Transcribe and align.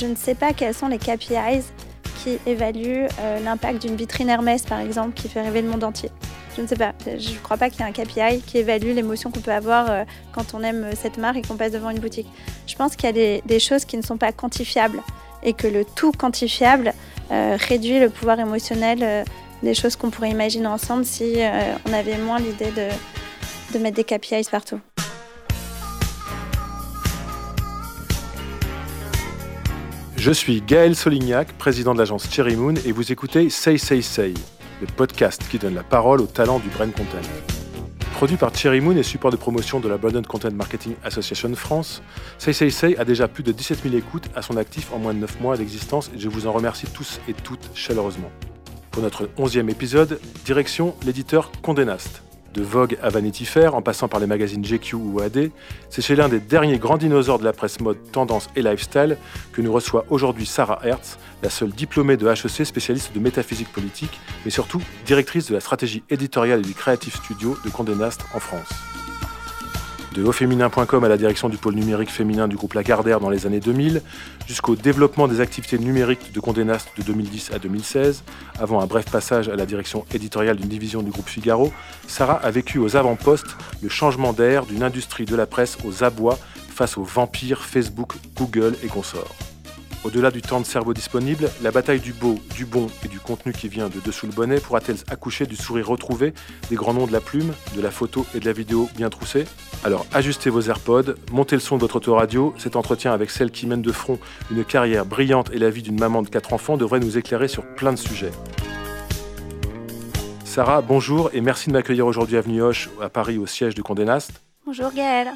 je 0.00 0.06
ne 0.06 0.14
sais 0.14 0.34
pas 0.34 0.52
quels 0.54 0.74
sont 0.74 0.88
les 0.88 0.98
KPIs 0.98 1.64
qui 2.22 2.38
évaluent 2.46 3.06
euh, 3.20 3.40
l'impact 3.40 3.82
d'une 3.82 3.96
vitrine 3.96 4.30
Hermès, 4.30 4.62
par 4.62 4.80
exemple, 4.80 5.12
qui 5.12 5.28
fait 5.28 5.42
rêver 5.42 5.62
le 5.62 5.68
monde 5.68 5.84
entier. 5.84 6.10
Je 6.56 6.62
ne 6.62 6.66
sais 6.66 6.76
pas. 6.76 6.92
Je 7.06 7.32
ne 7.32 7.38
crois 7.38 7.56
pas 7.56 7.70
qu'il 7.70 7.80
y 7.80 7.82
ait 7.82 7.88
un 7.88 7.92
KPI 7.92 8.42
qui 8.42 8.58
évalue 8.58 8.94
l'émotion 8.94 9.30
qu'on 9.30 9.40
peut 9.40 9.52
avoir 9.52 9.90
euh, 9.90 10.04
quand 10.32 10.54
on 10.54 10.62
aime 10.62 10.90
cette 10.94 11.18
marque 11.18 11.36
et 11.36 11.42
qu'on 11.42 11.56
passe 11.56 11.72
devant 11.72 11.90
une 11.90 11.98
boutique. 11.98 12.26
Je 12.66 12.74
pense 12.76 12.96
qu'il 12.96 13.14
y 13.14 13.38
a 13.38 13.40
des, 13.44 13.60
choses 13.60 13.84
qui 13.84 13.96
ne 13.96 14.02
sont 14.02 14.16
pas 14.16 14.32
quantifiables 14.32 15.02
et 15.42 15.52
que 15.52 15.66
le 15.66 15.84
tout 15.84 16.12
quantifiable 16.12 16.92
euh, 17.30 17.56
réduit 17.68 18.00
le 18.00 18.10
pouvoir 18.10 18.40
émotionnel 18.40 19.24
des 19.62 19.74
choses 19.74 19.96
qu'on 19.96 20.10
pourrait 20.10 20.30
imaginer 20.30 20.66
ensemble 20.66 21.04
si 21.04 21.36
on 21.86 21.92
avait 21.92 22.18
moins 22.18 22.38
l'idée 22.38 22.72
de 23.72 23.78
mettre 23.78 23.96
des 23.96 24.04
KPIs 24.04 24.48
partout. 24.50 24.80
Je 30.20 30.32
suis 30.32 30.60
Gaël 30.60 30.94
Solignac, 30.94 31.54
président 31.54 31.94
de 31.94 31.98
l'agence 31.98 32.30
Cherry 32.30 32.54
Moon, 32.54 32.74
et 32.84 32.92
vous 32.92 33.10
écoutez 33.10 33.48
Say 33.48 33.78
Say 33.78 34.02
Say, 34.02 34.34
le 34.82 34.86
podcast 34.86 35.42
qui 35.50 35.58
donne 35.58 35.74
la 35.74 35.82
parole 35.82 36.20
aux 36.20 36.26
talents 36.26 36.58
du 36.58 36.68
brain 36.68 36.90
content. 36.90 37.26
Produit 38.12 38.36
par 38.36 38.54
Cherry 38.54 38.82
Moon 38.82 38.94
et 38.98 39.02
support 39.02 39.30
de 39.30 39.38
promotion 39.38 39.80
de 39.80 39.88
la 39.88 39.96
Branded 39.96 40.26
Content 40.26 40.50
Marketing 40.52 40.92
Association 41.04 41.54
France, 41.54 42.02
Say 42.36 42.52
Say 42.52 42.68
Say 42.68 42.96
a 42.98 43.06
déjà 43.06 43.28
plus 43.28 43.42
de 43.42 43.50
17 43.50 43.82
000 43.82 43.94
écoutes 43.94 44.28
à 44.36 44.42
son 44.42 44.58
actif 44.58 44.92
en 44.92 44.98
moins 44.98 45.14
de 45.14 45.20
9 45.20 45.40
mois 45.40 45.56
d'existence 45.56 46.10
et 46.14 46.18
je 46.18 46.28
vous 46.28 46.46
en 46.46 46.52
remercie 46.52 46.86
tous 46.86 47.18
et 47.26 47.32
toutes 47.32 47.70
chaleureusement. 47.74 48.30
Pour 48.90 49.02
notre 49.02 49.24
11e 49.38 49.70
épisode, 49.70 50.20
direction 50.44 50.96
l'éditeur 51.02 51.50
Condé 51.62 51.86
Nast. 51.86 52.22
De 52.54 52.62
Vogue 52.62 52.98
à 53.02 53.10
Vanity 53.10 53.44
Fair, 53.44 53.74
en 53.74 53.82
passant 53.82 54.08
par 54.08 54.18
les 54.20 54.26
magazines 54.26 54.64
GQ 54.64 54.96
ou 54.96 55.20
AD, 55.20 55.50
c'est 55.88 56.02
chez 56.02 56.16
l'un 56.16 56.28
des 56.28 56.40
derniers 56.40 56.78
grands 56.78 56.96
dinosaures 56.96 57.38
de 57.38 57.44
la 57.44 57.52
presse 57.52 57.80
mode, 57.80 57.98
tendance 58.10 58.48
et 58.56 58.62
lifestyle 58.62 59.16
que 59.52 59.62
nous 59.62 59.72
reçoit 59.72 60.04
aujourd'hui 60.10 60.46
Sarah 60.46 60.80
Hertz, 60.82 61.18
la 61.42 61.50
seule 61.50 61.70
diplômée 61.70 62.16
de 62.16 62.28
HEC 62.28 62.66
spécialiste 62.66 63.14
de 63.14 63.20
métaphysique 63.20 63.72
politique, 63.72 64.20
mais 64.44 64.50
surtout 64.50 64.82
directrice 65.06 65.48
de 65.48 65.54
la 65.54 65.60
stratégie 65.60 66.02
éditoriale 66.10 66.60
et 66.60 66.64
du 66.64 66.74
Creative 66.74 67.14
Studio 67.14 67.56
de 67.64 67.70
Condé 67.70 67.94
Nast 67.94 68.22
en 68.34 68.40
France 68.40 68.89
de 70.14 70.24
auféminin.com 70.24 71.04
à 71.04 71.08
la 71.08 71.16
direction 71.16 71.48
du 71.48 71.56
pôle 71.56 71.74
numérique 71.74 72.10
féminin 72.10 72.48
du 72.48 72.56
groupe 72.56 72.74
Lagardère 72.74 73.20
dans 73.20 73.30
les 73.30 73.46
années 73.46 73.60
2000, 73.60 74.02
jusqu'au 74.46 74.74
développement 74.76 75.28
des 75.28 75.40
activités 75.40 75.78
numériques 75.78 76.32
de 76.32 76.40
Condé 76.40 76.64
Nast 76.64 76.88
de 76.96 77.02
2010 77.02 77.52
à 77.52 77.58
2016, 77.58 78.24
avant 78.58 78.80
un 78.80 78.86
bref 78.86 79.10
passage 79.10 79.48
à 79.48 79.56
la 79.56 79.66
direction 79.66 80.04
éditoriale 80.12 80.56
d'une 80.56 80.68
division 80.68 81.02
du 81.02 81.10
groupe 81.10 81.28
Figaro, 81.28 81.72
Sarah 82.06 82.40
a 82.42 82.50
vécu 82.50 82.78
aux 82.78 82.96
avant-postes 82.96 83.56
le 83.82 83.88
changement 83.88 84.32
d'air 84.32 84.66
d'une 84.66 84.82
industrie 84.82 85.24
de 85.24 85.36
la 85.36 85.46
presse 85.46 85.78
aux 85.84 86.02
abois 86.02 86.38
face 86.68 86.96
aux 86.96 87.04
vampires 87.04 87.62
Facebook, 87.62 88.14
Google 88.36 88.74
et 88.82 88.88
consorts. 88.88 89.49
Au-delà 90.02 90.30
du 90.30 90.40
temps 90.40 90.60
de 90.60 90.64
cerveau 90.64 90.94
disponible, 90.94 91.50
la 91.60 91.70
bataille 91.70 92.00
du 92.00 92.14
beau, 92.14 92.38
du 92.54 92.64
bon 92.64 92.86
et 93.04 93.08
du 93.08 93.20
contenu 93.20 93.52
qui 93.52 93.68
vient 93.68 93.90
de 93.90 94.00
dessous 94.00 94.24
le 94.24 94.32
bonnet 94.32 94.58
pourra-t-elle 94.58 94.96
accoucher 95.10 95.44
du 95.44 95.56
sourire 95.56 95.88
retrouvé 95.88 96.32
des 96.70 96.76
grands 96.76 96.94
noms 96.94 97.06
de 97.06 97.12
la 97.12 97.20
plume, 97.20 97.52
de 97.76 97.82
la 97.82 97.90
photo 97.90 98.24
et 98.34 98.40
de 98.40 98.46
la 98.46 98.52
vidéo 98.52 98.88
bien 98.96 99.10
troussée 99.10 99.44
Alors 99.84 100.06
ajustez 100.10 100.48
vos 100.48 100.62
AirPods, 100.62 101.16
montez 101.32 101.56
le 101.56 101.60
son 101.60 101.76
de 101.76 101.82
votre 101.82 101.96
autoradio. 101.96 102.54
Cet 102.56 102.76
entretien 102.76 103.12
avec 103.12 103.30
celle 103.30 103.50
qui 103.50 103.66
mène 103.66 103.82
de 103.82 103.92
front 103.92 104.18
une 104.50 104.64
carrière 104.64 105.04
brillante 105.04 105.50
et 105.52 105.58
la 105.58 105.68
vie 105.68 105.82
d'une 105.82 106.00
maman 106.00 106.22
de 106.22 106.30
quatre 106.30 106.54
enfants 106.54 106.78
devrait 106.78 107.00
nous 107.00 107.18
éclairer 107.18 107.48
sur 107.48 107.66
plein 107.74 107.92
de 107.92 107.98
sujets. 107.98 108.32
Sarah, 110.46 110.80
bonjour 110.80 111.28
et 111.34 111.42
merci 111.42 111.68
de 111.68 111.74
m'accueillir 111.74 112.06
aujourd'hui 112.06 112.38
à 112.38 112.40
Hoche, 112.40 112.88
à 113.02 113.10
Paris, 113.10 113.36
au 113.36 113.46
siège 113.46 113.74
de 113.74 113.82
Condé 113.82 114.06
Nast. 114.06 114.32
Bonjour 114.64 114.92
Gaëlle. 114.92 115.32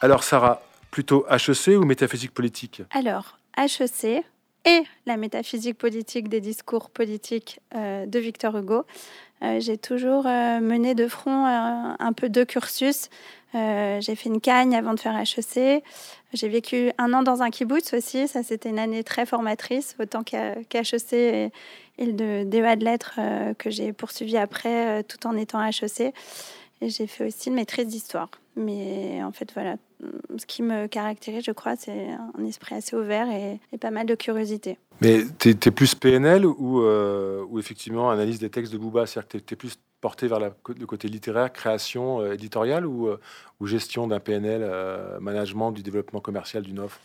Alors 0.00 0.24
Sarah, 0.24 0.62
plutôt 0.90 1.26
HEC 1.30 1.78
ou 1.78 1.84
métaphysique 1.84 2.32
politique? 2.32 2.82
Alors, 2.90 3.38
HEC 3.56 4.24
et 4.64 4.84
la 5.06 5.16
métaphysique 5.16 5.78
politique 5.78 6.28
des 6.28 6.40
discours 6.40 6.90
politiques 6.90 7.60
euh, 7.74 8.06
de 8.06 8.18
Victor 8.18 8.56
Hugo. 8.56 8.84
Euh, 9.42 9.58
j'ai 9.58 9.76
toujours 9.76 10.26
euh, 10.26 10.60
mené 10.60 10.94
de 10.94 11.08
front 11.08 11.44
un 11.46 12.12
peu 12.12 12.28
deux 12.28 12.44
cursus. 12.44 13.08
j'ai 13.52 14.14
fait 14.14 14.28
une 14.28 14.40
cagne 14.40 14.76
avant 14.76 14.94
de 14.94 15.00
faire 15.00 15.16
HEC. 15.16 15.82
J'ai 16.32 16.48
vécu 16.48 16.92
un 16.98 17.12
an 17.12 17.22
dans 17.22 17.42
un 17.42 17.50
kibbutz 17.50 17.92
aussi. 17.92 18.28
Ça, 18.28 18.42
c'était 18.42 18.68
une 18.68 18.78
année 18.78 19.02
très 19.02 19.26
formatrice, 19.26 19.96
autant 19.98 20.22
qu'HEC 20.22 21.12
et, 21.12 21.50
le 21.98 22.44
DEA 22.44 22.76
de 22.76 22.84
lettres 22.84 23.20
que 23.58 23.68
j'ai 23.68 23.92
poursuivi 23.92 24.36
après, 24.36 25.02
tout 25.04 25.26
en 25.26 25.36
étant 25.36 25.62
HEC. 25.62 26.14
Et 26.80 26.88
j'ai 26.88 27.06
fait 27.06 27.26
aussi 27.26 27.48
une 27.48 27.54
maîtrise 27.54 27.86
d'histoire. 27.86 28.30
Mais 28.56 29.22
en 29.22 29.32
fait, 29.32 29.52
voilà, 29.52 29.76
ce 30.36 30.46
qui 30.46 30.62
me 30.62 30.86
caractérise, 30.86 31.44
je 31.44 31.52
crois, 31.52 31.76
c'est 31.76 32.08
un 32.38 32.44
esprit 32.44 32.74
assez 32.74 32.96
ouvert 32.96 33.28
et, 33.30 33.78
pas 33.78 33.90
mal 33.90 34.06
de 34.06 34.14
curiosité. 34.14 34.78
Mais 35.00 35.22
tu 35.38 35.50
es, 35.50 35.70
plus 35.70 35.94
PNL 35.94 36.46
ou, 36.46 36.82
euh, 36.82 37.44
ou, 37.48 37.58
effectivement 37.58 38.10
analyse 38.10 38.38
des 38.38 38.50
textes 38.50 38.72
de 38.72 38.78
Booba? 38.78 39.06
C'est-à-dire 39.06 39.28
que 39.28 39.38
tu 39.38 39.54
es, 39.54 39.56
plus 39.56 39.78
porté 40.00 40.26
vers 40.26 40.40
le 40.40 40.86
côté 40.86 41.08
littéraire, 41.08 41.52
création 41.52 42.20
euh, 42.20 42.32
éditoriale 42.32 42.86
ou, 42.86 43.08
euh, 43.08 43.20
ou, 43.60 43.66
gestion 43.66 44.06
d'un 44.06 44.20
PNL, 44.20 44.68
management 45.20 45.72
du 45.72 45.82
développement 45.82 46.20
commercial 46.20 46.62
d'une 46.62 46.80
offre? 46.80 47.00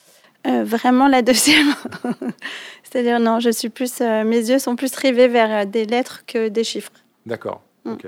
Vraiment 0.46 1.08
la 1.08 1.22
deuxième. 1.22 1.74
C'est-à-dire, 2.84 3.20
non, 3.20 3.40
je 3.40 3.50
suis 3.50 3.70
plus, 3.70 4.00
mes 4.00 4.50
yeux 4.50 4.60
sont 4.60 4.76
plus 4.76 4.96
rivés 4.96 5.28
vers 5.28 5.66
des 5.68 5.86
lettres 5.86 6.24
que 6.26 6.48
des 6.48 6.64
chiffres. 6.64 6.92
D'accord. 7.26 7.62
Mm. 7.84 7.92
ok. 7.92 8.08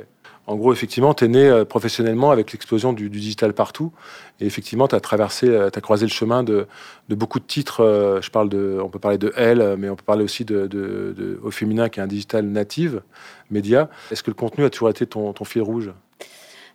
En 0.50 0.56
gros, 0.56 0.74
effectivement, 0.74 1.14
tu 1.14 1.26
es 1.26 1.28
né 1.28 1.48
euh, 1.48 1.64
professionnellement 1.64 2.32
avec 2.32 2.52
l'explosion 2.52 2.92
du, 2.92 3.08
digital 3.12 3.54
partout. 3.54 3.92
Et 4.40 4.48
effectivement, 4.48 4.88
tu 4.88 4.96
as 4.96 5.00
traversé, 5.00 5.48
euh, 5.48 5.70
tu 5.70 5.80
croisé 5.80 6.08
le 6.08 6.12
chemin 6.12 6.42
de, 6.42 6.66
beaucoup 7.08 7.40
de 7.40 7.46
titres. 7.46 7.82
Euh, 7.82 8.20
je 8.20 8.32
parle 8.32 8.50
de, 8.50 8.80
on 8.84 8.90
peut 8.90 8.98
parler 8.98 9.20
de 9.20 9.32
Elle, 9.36 9.76
mais 9.78 9.90
on 9.90 9.96
peut 9.96 10.04
parler 10.04 10.24
aussi 10.24 10.46
de, 10.46 11.40
Au 11.44 11.52
Féminin, 11.52 11.88
qui 11.90 12.00
est 12.00 12.04
un 12.04 12.08
digital 12.08 12.46
native, 12.46 13.04
média. 13.52 13.92
Est-ce 14.10 14.24
que 14.24 14.32
le 14.32 14.36
contenu 14.36 14.66
a 14.66 14.72
toujours 14.72 14.90
été 14.90 15.06
ton, 15.06 15.36
fil 15.46 15.62
rouge? 15.62 15.92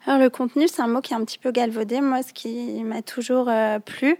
Alors 0.06 0.20
le 0.20 0.28
contenu, 0.28 0.68
c'est 0.68 0.82
un 0.82 0.86
mot 0.86 1.00
qui 1.00 1.14
est 1.14 1.16
un 1.16 1.24
petit 1.24 1.38
peu 1.38 1.50
galvaudé. 1.50 2.00
Moi, 2.00 2.22
ce 2.22 2.32
qui 2.32 2.82
m'a 2.84 3.00
toujours 3.00 3.50
plu, 3.86 4.18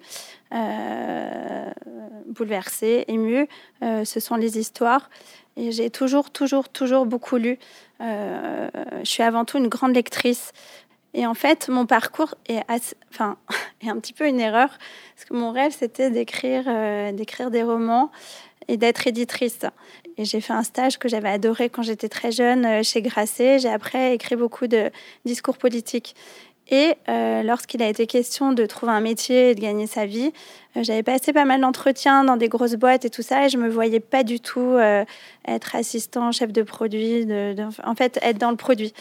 bouleversé, 2.28 3.04
ému, 3.08 3.46
ce 3.82 4.20
sont 4.20 4.36
les 4.36 4.58
histoires. 4.58 5.10
Et 5.56 5.72
j'ai 5.72 5.90
toujours, 5.90 6.30
toujours, 6.30 6.68
toujours 6.68 7.06
beaucoup 7.06 7.36
lu. 7.36 7.58
Euh, 8.00 8.68
je 9.00 9.08
suis 9.08 9.22
avant 9.22 9.44
tout 9.44 9.58
une 9.58 9.68
grande 9.68 9.94
lectrice. 9.94 10.52
Et 11.14 11.26
en 11.26 11.34
fait, 11.34 11.68
mon 11.68 11.86
parcours 11.86 12.34
est, 12.46 12.64
est 12.68 13.88
un 13.88 13.98
petit 13.98 14.12
peu 14.12 14.26
une 14.26 14.40
erreur, 14.40 14.70
parce 15.14 15.28
que 15.28 15.34
mon 15.34 15.52
rêve, 15.52 15.72
c'était 15.76 16.10
d'écrire 16.10 16.64
euh, 16.66 17.12
d'écrire 17.12 17.50
des 17.52 17.62
romans 17.62 18.10
et 18.68 18.76
d'être 18.76 19.06
éditrice. 19.06 19.60
Et 20.16 20.24
j'ai 20.24 20.40
fait 20.40 20.52
un 20.52 20.62
stage 20.62 20.98
que 20.98 21.08
j'avais 21.08 21.28
adoré 21.28 21.68
quand 21.68 21.82
j'étais 21.82 22.08
très 22.08 22.30
jeune 22.30 22.64
euh, 22.64 22.82
chez 22.82 23.02
Grasset. 23.02 23.58
J'ai 23.58 23.68
après 23.68 24.14
écrit 24.14 24.36
beaucoup 24.36 24.66
de 24.66 24.90
discours 25.24 25.58
politiques. 25.58 26.14
Et 26.70 26.94
lorsqu'il 27.44 27.82
a 27.82 27.88
été 27.90 28.06
question 28.06 28.52
de 28.52 28.64
trouver 28.64 28.92
un 28.92 29.02
métier 29.02 29.50
et 29.50 29.54
de 29.54 29.60
gagner 29.60 29.86
sa 29.86 30.06
vie, 30.06 30.32
j'avais 30.76 31.02
passé 31.02 31.32
pas 31.32 31.44
mal 31.44 31.60
d'entretiens 31.60 32.24
dans 32.24 32.36
des 32.36 32.48
grosses 32.48 32.74
boîtes 32.74 33.04
et 33.04 33.10
tout 33.10 33.22
ça, 33.22 33.46
et 33.46 33.48
je 33.48 33.58
me 33.58 33.68
voyais 33.68 34.00
pas 34.00 34.22
du 34.22 34.40
tout 34.40 34.76
être 35.46 35.76
assistant, 35.76 36.32
chef 36.32 36.52
de 36.52 36.62
produit, 36.62 37.26
de, 37.26 37.54
en 37.84 37.94
fait 37.94 38.18
être 38.22 38.38
dans 38.38 38.50
le 38.50 38.56
produit. 38.56 38.94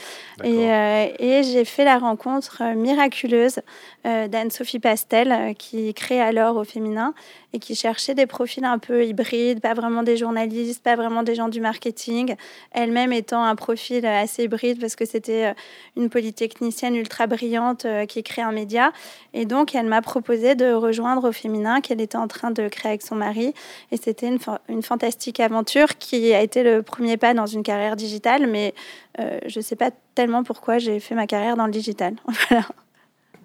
Et, 0.43 0.71
euh, 0.71 1.07
et 1.19 1.43
j'ai 1.43 1.63
fait 1.63 1.85
la 1.85 1.97
rencontre 1.97 2.61
euh, 2.61 2.75
miraculeuse 2.75 3.61
euh, 4.05 4.27
d'Anne-Sophie 4.27 4.79
Pastel, 4.79 5.55
qui 5.57 5.93
crée 5.93 6.21
alors 6.21 6.57
au 6.57 6.63
féminin 6.63 7.13
et 7.53 7.59
qui 7.59 7.75
cherchait 7.75 8.15
des 8.15 8.25
profils 8.25 8.65
un 8.65 8.79
peu 8.79 9.05
hybrides, 9.05 9.61
pas 9.61 9.73
vraiment 9.73 10.03
des 10.03 10.17
journalistes, 10.17 10.83
pas 10.83 10.95
vraiment 10.95 11.23
des 11.23 11.35
gens 11.35 11.47
du 11.47 11.61
marketing, 11.61 12.35
elle-même 12.71 13.13
étant 13.13 13.43
un 13.43 13.55
profil 13.55 14.05
assez 14.05 14.45
hybride 14.45 14.79
parce 14.81 14.95
que 14.95 15.05
c'était 15.05 15.53
une 15.95 16.09
polytechnicienne 16.09 16.95
ultra 16.95 17.27
brillante 17.27 17.85
qui 18.07 18.23
crée 18.23 18.41
un 18.41 18.51
média. 18.51 18.91
Et 19.35 19.45
donc 19.45 19.75
elle 19.75 19.85
m'a 19.85 20.01
proposé 20.01 20.55
de 20.55 20.73
rejoindre 20.73 21.29
au 21.29 21.31
féminin 21.31 21.62
qu'elle 21.81 22.01
était 22.01 22.17
en 22.17 22.27
train 22.27 22.51
de 22.51 22.67
créer 22.67 22.91
avec 22.91 23.01
son 23.01 23.15
mari. 23.15 23.53
Et 23.91 23.97
c'était 23.97 24.27
une, 24.27 24.81
fantastique 24.81 25.39
aventure 25.39 25.97
qui 25.97 26.33
a 26.33 26.41
été 26.41 26.63
le 26.63 26.81
premier 26.81 27.17
pas 27.17 27.33
dans 27.33 27.45
une 27.45 27.63
carrière 27.63 27.95
digitale, 27.95 28.47
mais 28.47 28.73
euh, 29.19 29.39
je 29.47 29.59
ne 29.59 29.63
sais 29.63 29.75
pas 29.75 29.91
tellement 30.15 30.43
pourquoi 30.43 30.77
j'ai 30.77 30.99
fait 30.99 31.15
ma 31.15 31.27
carrière 31.27 31.55
dans 31.55 31.65
le 31.65 31.71
digital. 31.71 32.15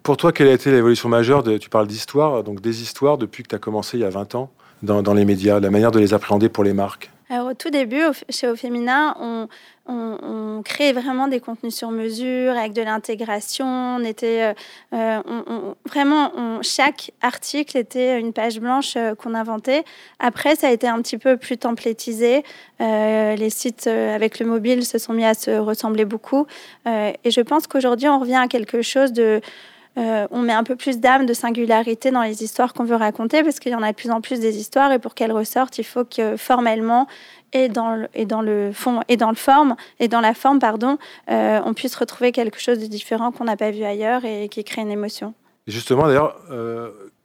Pour 0.03 0.17
toi, 0.17 0.32
quelle 0.32 0.49
a 0.49 0.53
été 0.53 0.70
l'évolution 0.70 1.09
majeure 1.09 1.43
de, 1.43 1.59
Tu 1.59 1.69
parles 1.69 1.87
d'histoire, 1.87 2.43
donc 2.43 2.61
des 2.61 2.82
histoires 2.82 3.19
depuis 3.19 3.43
que 3.43 3.49
tu 3.49 3.55
as 3.55 3.59
commencé 3.59 3.99
il 3.99 4.00
y 4.00 4.05
a 4.05 4.11
20 4.11 4.37
ans 4.37 4.50
dans 4.82 5.15
les 5.15 5.25
médias, 5.25 5.61
la 5.61 5.70
manière 5.70 5.91
de 5.91 5.99
les 5.99 6.15
appréhender 6.15 6.49
pour 6.49 6.65
les 6.65 6.73
marques? 6.73 7.11
Alors, 7.30 7.48
au 7.48 7.54
tout 7.54 7.69
début, 7.69 8.02
chez 8.30 8.48
Au 8.48 8.56
Féminin, 8.56 9.14
on, 9.20 9.48
on, 9.86 10.62
créait 10.64 10.92
vraiment 10.92 11.28
des 11.28 11.40
contenus 11.40 11.75
sur 11.75 11.90
mesure 11.90 12.56
avec 12.56 12.72
de 12.72 12.82
l'intégration. 12.82 13.66
On 13.66 14.04
était 14.04 14.42
euh, 14.42 14.54
euh, 14.94 15.75
vraiment 15.86 16.60
chaque 16.62 17.12
article 17.22 17.76
était 17.76 18.19
une 18.19 18.32
page 18.32 18.60
blanche 18.60 18.94
euh, 18.96 19.14
qu'on 19.14 19.34
inventait. 19.34 19.84
Après, 20.19 20.56
ça 20.56 20.69
a 20.69 20.70
été 20.70 20.88
un 20.88 21.00
petit 21.00 21.19
peu 21.19 21.36
plus 21.36 21.58
templétisé. 21.58 22.44
les 22.80 23.50
sites 23.50 23.86
avec 23.86 24.38
le 24.38 24.46
mobile 24.46 24.84
se 24.84 24.98
sont 24.98 25.12
mis 25.12 25.24
à 25.24 25.34
se 25.34 25.50
ressembler 25.58 26.04
beaucoup. 26.04 26.46
et 26.86 27.31
je 27.31 27.40
pense 27.40 27.66
qu'aujourd'hui, 27.66 28.08
on 28.08 28.19
revient 28.19 28.40
à 28.42 28.48
quelque 28.48 28.82
chose 28.82 29.12
de 29.12 29.40
on 29.98 30.42
met 30.42 30.52
un 30.52 30.64
peu 30.64 30.76
plus 30.76 30.98
d'âme, 30.98 31.26
de 31.26 31.34
singularité 31.34 32.10
dans 32.10 32.22
les 32.22 32.42
histoires 32.42 32.72
qu'on 32.72 32.84
veut 32.84 32.96
raconter, 32.96 33.42
parce 33.42 33.58
qu'il 33.58 33.72
y 33.72 33.74
en 33.74 33.82
a 33.82 33.90
de 33.90 33.96
plus 33.96 34.10
en 34.10 34.20
plus 34.20 34.40
des 34.40 34.58
histoires, 34.58 34.92
et 34.92 34.98
pour 34.98 35.14
qu'elles 35.14 35.32
ressortent, 35.32 35.78
il 35.78 35.84
faut 35.84 36.04
que 36.04 36.36
formellement, 36.36 37.06
et 37.52 37.68
dans 37.68 37.94
le, 37.94 38.70
fond 38.72 39.00
et 39.08 39.16
dans 39.16 39.30
le 39.30 39.34
forme 39.34 39.74
et 40.00 40.08
dans 40.08 40.20
la 40.20 40.34
forme 40.34 40.58
pardon 40.58 40.98
on 41.28 41.72
puisse 41.74 41.96
retrouver 41.96 42.30
quelque 42.30 42.60
chose 42.60 42.78
de 42.78 42.86
différent 42.86 43.32
qu'on 43.32 43.44
n'a 43.44 43.56
pas 43.56 43.70
vu 43.70 43.84
ailleurs 43.84 44.26
et 44.26 44.50
qui 44.50 44.64
crée 44.64 44.82
une 44.82 44.90
émotion. 44.90 45.32
Justement 45.66 46.06
d'ailleurs 46.06 46.36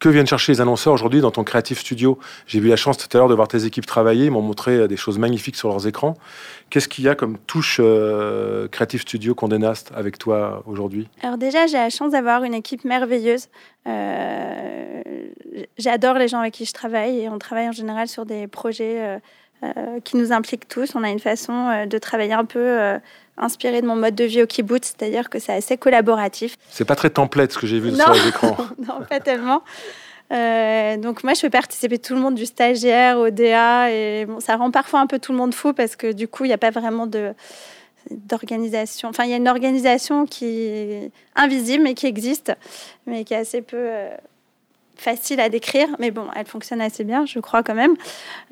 que 0.03 0.09
viennent 0.09 0.27
chercher 0.27 0.51
les 0.51 0.59
annonceurs 0.59 0.91
aujourd'hui 0.91 1.21
dans 1.21 1.31
ton 1.31 1.45
Creative 1.45 1.79
Studio 1.79 2.19
J'ai 2.45 2.59
eu 2.59 2.67
la 2.67 2.75
chance 2.75 2.97
tout 2.97 3.07
à 3.15 3.19
l'heure 3.19 3.29
de 3.29 3.35
voir 3.35 3.47
tes 3.47 3.63
équipes 3.63 3.85
travailler, 3.85 4.25
ils 4.25 4.31
m'ont 4.31 4.41
montré 4.41 4.71
euh, 4.71 4.87
des 4.87 4.97
choses 4.97 5.17
magnifiques 5.17 5.55
sur 5.55 5.69
leurs 5.69 5.87
écrans. 5.87 6.15
Qu'est-ce 6.69 6.89
qu'il 6.89 7.05
y 7.05 7.07
a 7.07 7.15
comme 7.15 7.37
touche 7.47 7.79
euh, 7.81 8.67
Creative 8.67 8.99
Studio 8.99 9.33
Condé 9.33 9.57
Nast 9.59 9.93
avec 9.95 10.17
toi 10.17 10.61
aujourd'hui? 10.67 11.07
Alors 11.21 11.37
déjà, 11.37 11.67
j'ai 11.67 11.77
la 11.77 11.89
chance 11.89 12.11
d'avoir 12.11 12.43
une 12.43 12.53
équipe 12.53 12.83
merveilleuse. 12.83 13.47
Euh, 13.87 15.03
j'adore 15.77 16.15
les 16.15 16.27
gens 16.27 16.39
avec 16.39 16.53
qui 16.53 16.65
je 16.65 16.73
travaille 16.73 17.21
et 17.21 17.29
on 17.29 17.39
travaille 17.39 17.69
en 17.69 17.73
général 17.73 18.09
sur 18.09 18.25
des 18.25 18.47
projets 18.47 19.21
qui 20.03 20.17
nous 20.17 20.33
impliquent 20.33 20.67
tous. 20.67 20.93
On 20.95 21.03
a 21.05 21.09
une 21.09 21.19
façon 21.19 21.85
de 21.89 21.97
travailler 21.97 22.33
un 22.33 22.43
peu 22.43 22.99
inspiré 23.37 23.81
de 23.81 23.87
mon 23.87 23.95
mode 23.95 24.15
de 24.15 24.23
vie 24.23 24.43
au 24.43 24.47
kibbutz, 24.47 24.93
c'est-à-dire 24.97 25.29
que 25.29 25.39
c'est 25.39 25.53
assez 25.53 25.77
collaboratif. 25.77 26.55
C'est 26.69 26.85
pas 26.85 26.95
très 26.95 27.09
template 27.09 27.51
ce 27.51 27.57
que 27.57 27.67
j'ai 27.67 27.79
vu 27.79 27.95
sur 27.95 28.13
les 28.13 28.27
écrans. 28.27 28.57
non, 28.87 29.01
pas 29.09 29.19
tellement. 29.19 29.63
Euh, 30.31 30.97
donc 30.97 31.23
moi, 31.23 31.33
je 31.33 31.41
fais 31.41 31.49
participer 31.49 31.99
tout 31.99 32.15
le 32.15 32.21
monde 32.21 32.35
du 32.35 32.45
stagiaire 32.45 33.19
au 33.19 33.29
DA 33.29 33.91
et 33.91 34.25
bon, 34.25 34.39
ça 34.39 34.55
rend 34.55 34.71
parfois 34.71 34.99
un 34.99 35.07
peu 35.07 35.19
tout 35.19 35.31
le 35.31 35.37
monde 35.37 35.53
fou 35.53 35.73
parce 35.73 35.95
que 35.95 36.11
du 36.11 36.27
coup, 36.27 36.45
il 36.45 36.47
n'y 36.47 36.53
a 36.53 36.57
pas 36.57 36.71
vraiment 36.71 37.07
de 37.07 37.33
d'organisation. 38.11 39.07
Enfin, 39.07 39.23
il 39.23 39.29
y 39.29 39.33
a 39.33 39.37
une 39.37 39.47
organisation 39.47 40.25
qui 40.25 40.45
est 40.45 41.11
invisible 41.35 41.83
mais 41.83 41.93
qui 41.93 42.05
existe, 42.05 42.51
mais 43.05 43.23
qui 43.23 43.33
est 43.33 43.37
assez 43.37 43.61
peu 43.61 43.77
euh, 43.79 44.09
facile 44.95 45.39
à 45.39 45.49
décrire, 45.49 45.87
mais 45.99 46.11
bon, 46.11 46.27
elle 46.35 46.45
fonctionne 46.45 46.81
assez 46.81 47.03
bien, 47.03 47.25
je 47.25 47.39
crois 47.39 47.63
quand 47.63 47.75
même, 47.75 47.95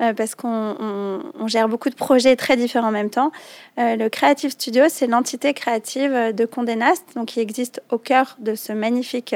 euh, 0.00 0.12
parce 0.12 0.34
qu'on 0.34 1.46
gère 1.46 1.68
beaucoup 1.68 1.90
de 1.90 1.94
projets 1.94 2.36
très 2.36 2.56
différents 2.56 2.88
en 2.88 2.92
même 2.92 3.10
temps. 3.10 3.32
Euh, 3.78 3.96
le 3.96 4.08
Creative 4.08 4.50
Studio, 4.50 4.84
c'est 4.88 5.06
l'entité 5.06 5.54
créative 5.54 6.32
de 6.34 6.44
Condé 6.44 6.76
Nast, 6.76 7.04
donc 7.14 7.26
qui 7.26 7.40
existe 7.40 7.82
au 7.90 7.98
cœur 7.98 8.36
de 8.38 8.54
ce 8.54 8.72
magnifique 8.72 9.34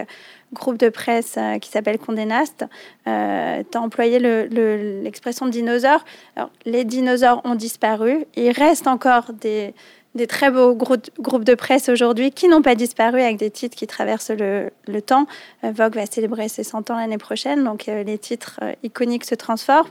groupe 0.52 0.78
de 0.78 0.88
presse 0.88 1.34
euh, 1.38 1.58
qui 1.58 1.70
s'appelle 1.70 1.98
Condé 1.98 2.24
Nast. 2.24 2.64
tu 3.04 3.10
as 3.10 3.80
employé 3.80 4.18
l'expression 4.18 5.46
le, 5.46 5.52
dinosaure. 5.52 6.04
Alors, 6.36 6.50
les 6.64 6.84
dinosaures 6.84 7.40
ont 7.44 7.54
disparu, 7.54 8.24
il 8.36 8.50
reste 8.50 8.86
encore 8.86 9.32
des 9.32 9.74
des 10.16 10.26
très 10.26 10.50
beaux 10.50 10.74
groupes 10.74 11.44
de 11.44 11.54
presse 11.54 11.88
aujourd'hui 11.88 12.30
qui 12.30 12.48
n'ont 12.48 12.62
pas 12.62 12.74
disparu 12.74 13.20
avec 13.20 13.36
des 13.36 13.50
titres 13.50 13.76
qui 13.76 13.86
traversent 13.86 14.30
le, 14.30 14.70
temps. 15.00 15.26
Euh, 15.64 15.72
Vogue 15.72 15.94
va 15.94 16.06
célébrer 16.06 16.48
ses 16.48 16.64
100 16.64 16.90
ans 16.90 16.96
l'année 16.96 17.18
prochaine, 17.18 17.64
donc 17.64 17.88
euh, 17.88 18.02
les 18.02 18.18
titres 18.18 18.58
euh, 18.62 18.72
iconiques 18.82 19.24
se 19.24 19.34
transforment. 19.34 19.88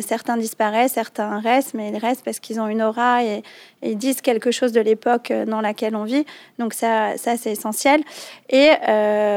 Certains 0.00 0.36
disparaissent, 0.36 0.92
certains 0.92 1.40
restent, 1.40 1.74
mais 1.74 1.90
ils 1.90 1.98
restent 1.98 2.24
parce 2.24 2.40
qu'ils 2.40 2.60
ont 2.60 2.68
une 2.68 2.82
aura 2.82 3.24
et, 3.24 3.42
ils 3.84 3.98
disent 3.98 4.20
quelque 4.20 4.52
chose 4.52 4.70
de 4.70 4.80
l'époque 4.80 5.32
dans 5.48 5.60
laquelle 5.60 5.96
on 5.96 6.04
vit. 6.04 6.24
Donc 6.60 6.72
ça, 6.72 7.16
ça 7.16 7.36
c'est 7.36 7.50
essentiel. 7.50 8.00
Et 8.48 8.70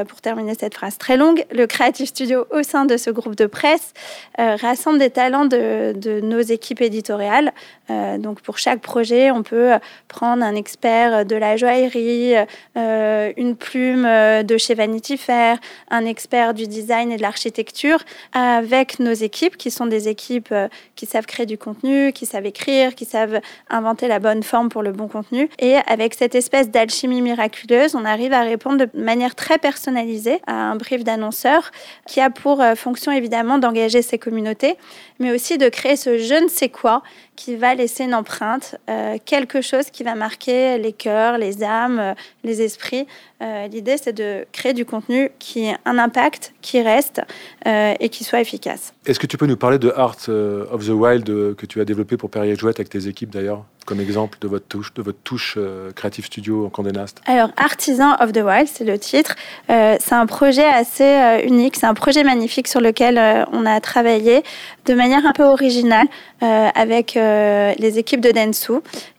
pour 0.08 0.22
terminer 0.22 0.54
cette 0.54 0.76
phrase 0.76 1.00
très 1.00 1.18
longue, 1.18 1.44
le 1.52 1.66
Creative 1.66 2.06
Studio 2.06 2.46
au 2.52 2.62
sein 2.62 2.86
de 2.86 2.96
ce 2.96 3.10
groupe 3.10 3.36
de 3.36 3.48
presse 3.48 3.94
rassemble 4.38 5.00
des 5.00 5.10
talents 5.10 5.46
de, 5.46 5.94
de 5.98 6.22
nos 6.22 6.42
équipes 6.42 6.82
éditoriales. 6.82 7.54
donc 7.90 8.42
pour 8.42 8.60
chaque 8.60 8.82
projet, 8.82 9.32
on 9.32 9.42
peut 9.42 9.72
prendre 10.08 10.44
un 10.44 10.54
expert 10.54 11.26
de 11.26 11.36
la 11.36 11.58
joaillerie, 11.58 12.36
euh, 12.78 13.32
une 13.38 13.56
plume 13.56 14.06
euh, 14.06 14.44
de 14.44 14.58
chez 14.58 14.74
Vanity 14.74 15.18
Fair, 15.18 15.58
un 15.90 16.06
expert 16.06 16.54
du 16.54 16.68
design 16.68 17.12
et 17.12 17.18
de 17.18 17.22
l'architecture, 17.22 18.00
avec 18.34 19.00
nos 19.00 19.14
équipes, 19.14 19.58
qui 19.58 19.72
sont 19.72 19.86
des 19.86 20.08
équipes 20.08 20.25
euh, 20.51 20.68
qui 20.95 21.06
savent 21.06 21.25
créer 21.25 21.45
du 21.45 21.57
contenu, 21.57 22.12
qui 22.13 22.25
savent 22.25 22.45
écrire, 22.45 22.95
qui 22.95 23.06
savent 23.06 23.39
inventer 23.69 24.07
la 24.07 24.19
bonne 24.19 24.44
forme 24.44 24.69
pour 24.69 24.83
le 24.83 24.92
bon 24.92 25.07
contenu. 25.07 25.50
Et 25.60 25.75
avec 25.88 26.13
cette 26.13 26.36
espèce 26.36 26.69
d'alchimie 26.69 27.22
miraculeuse, 27.22 27.95
on 27.95 28.06
arrive 28.06 28.33
à 28.33 28.42
répondre 28.42 28.86
de 28.86 28.89
manière 28.94 29.36
très 29.36 29.57
personnalisée 29.57 30.39
à 30.48 30.54
un 30.54 30.75
brief 30.75 31.04
d'annonceur 31.04 31.72
qui 32.07 32.22
a 32.22 32.30
pour 32.30 32.63
fonction 32.75 33.12
évidemment 33.12 33.57
d'engager 33.57 34.01
ses 34.01 34.18
communautés, 34.18 34.75
mais 35.19 35.31
aussi 35.31 35.57
de 35.57 35.69
créer 35.69 35.95
ce 35.95 36.18
je 36.18 36.44
ne 36.44 36.48
sais 36.48 36.69
quoi 36.69 37.04
qui 37.36 37.56
va 37.56 37.76
laisser 37.76 38.04
une 38.04 38.14
empreinte, 38.14 38.76
euh, 38.90 39.18
quelque 39.24 39.62
chose 39.62 39.90
qui 39.92 40.04
va 40.04 40.16
marquer 40.16 40.78
les 40.78 40.94
cœurs, 40.94 41.38
les 41.38 41.64
âmes, 41.64 42.00
euh, 42.00 42.14
les 42.44 42.62
esprits. 42.62 43.08
Euh, 43.42 43.68
l'idée, 43.68 43.98
c'est 43.98 44.14
de 44.14 44.46
créer 44.52 44.74
du 44.74 44.86
contenu 44.86 45.30
qui 45.40 45.66
ait 45.66 45.76
un 45.86 45.98
impact, 45.98 46.54
qui 46.62 46.82
reste 46.82 47.22
et 47.66 48.10
qui 48.10 48.24
soit 48.24 48.40
efficace. 48.40 48.94
Est-ce 49.06 49.20
que 49.20 49.28
tu 49.28 49.38
peux 49.38 49.46
nous 49.46 49.58
parler 49.58 49.80
de 49.80 49.92
Art 49.96 50.30
of 50.30 50.86
the 50.86 50.90
Wild 50.90 51.26
que 51.26 51.66
tu 51.66 51.82
as 51.82 51.86
développé 51.86 52.16
pour 52.16 52.30
Perrier 52.30 52.56
Jouette 52.56 52.80
avec 52.80 52.90
tes 52.90 53.08
équipes 53.08 53.32
d'ailleurs? 53.32 53.66
Comme 53.86 54.02
exemple 54.02 54.40
de 54.42 54.48
votre 54.48 54.66
touche, 54.66 54.94
de 54.96 55.02
votre 55.02 55.20
touche 55.24 55.56
euh, 55.58 55.92
Creative 55.92 56.26
Studio 56.26 56.66
en 56.66 56.70
Condé 56.70 56.92
Alors, 57.28 57.50
Artisan 57.56 58.16
of 58.20 58.32
the 58.32 58.42
Wild, 58.44 58.68
c'est 58.68 58.84
le 58.84 58.98
titre. 58.98 59.36
Euh, 59.70 59.96
c'est 60.00 60.16
un 60.16 60.26
projet 60.26 60.66
assez 60.66 61.04
euh, 61.04 61.46
unique. 61.46 61.76
C'est 61.76 61.86
un 61.86 61.94
projet 61.94 62.24
magnifique 62.24 62.68
sur 62.68 62.82
lequel 62.82 63.46
on 63.52 63.66
a 63.66 63.80
travaillé 63.80 64.44
de 64.86 64.94
manière 64.94 65.26
un 65.26 65.34
peu 65.34 65.44
originale 65.44 66.08
avec 66.42 67.16
les 67.16 67.98
équipes 67.98 68.22
de 68.22 68.32
Densu 68.32 68.74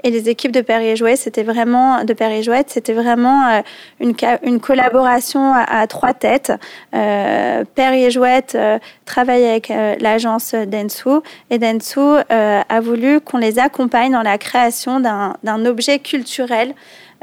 et 0.04 0.10
les 0.10 0.28
équipes 0.28 0.52
de 0.52 0.60
Perrier 0.60 0.96
Jouet. 0.96 1.16
C'était 1.16 1.42
vraiment 1.42 2.04
de 2.04 2.12
Perrier 2.12 2.42
Jouette. 2.42 2.70
C'était 2.70 2.92
vraiment 2.92 3.62
une, 4.00 4.60
collaboration 4.60 5.52
à, 5.54 5.86
trois 5.86 6.14
têtes. 6.14 6.52
Perrier 6.92 8.10
Jouette 8.10 8.56
travaille 9.06 9.46
avec 9.46 9.68
l'agence 9.68 10.54
Densu 10.54 11.20
et 11.50 11.58
Densu 11.58 12.00
a 12.28 12.80
voulu 12.80 13.20
qu'on 13.20 13.38
les 13.38 13.58
accompagne 13.58 14.12
dans 14.12 14.22
la 14.22 14.36
création 14.36 15.00
d'un 15.00 15.64
objet 15.64 15.98
culturel 15.98 16.74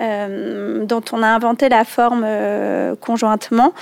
euh, 0.01 0.85
dont 0.85 1.03
on 1.12 1.21
a 1.21 1.27
inventé 1.27 1.69
la 1.69 1.85
forme 1.85 2.24
euh, 2.25 2.95
conjointement, 2.95 3.74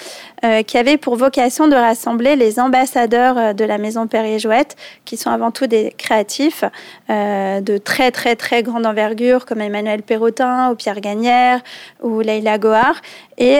euh, 0.43 0.61
qui 0.61 0.77
avait 0.77 0.97
pour 0.97 1.15
vocation 1.15 1.69
de 1.69 1.75
rassembler 1.75 2.35
les 2.35 2.59
ambassadeurs 2.59 3.55
de 3.55 3.63
la 3.63 3.77
maison 3.77 4.07
Perrier-Jouette, 4.07 4.75
qui 5.05 5.15
sont 5.15 5.29
avant 5.29 5.51
tout 5.51 5.67
des 5.67 5.93
créatifs 5.97 6.65
de 7.09 7.77
très 7.77 8.11
très 8.11 8.35
très 8.35 8.61
grande 8.61 8.85
envergure, 8.85 9.45
comme 9.45 9.61
Emmanuel 9.61 10.01
Perrotin 10.01 10.71
ou 10.71 10.75
Pierre 10.75 10.99
Gagnère 10.99 11.61
ou 12.01 12.19
Leila 12.19 12.57
Gohar. 12.57 13.01
Et 13.43 13.57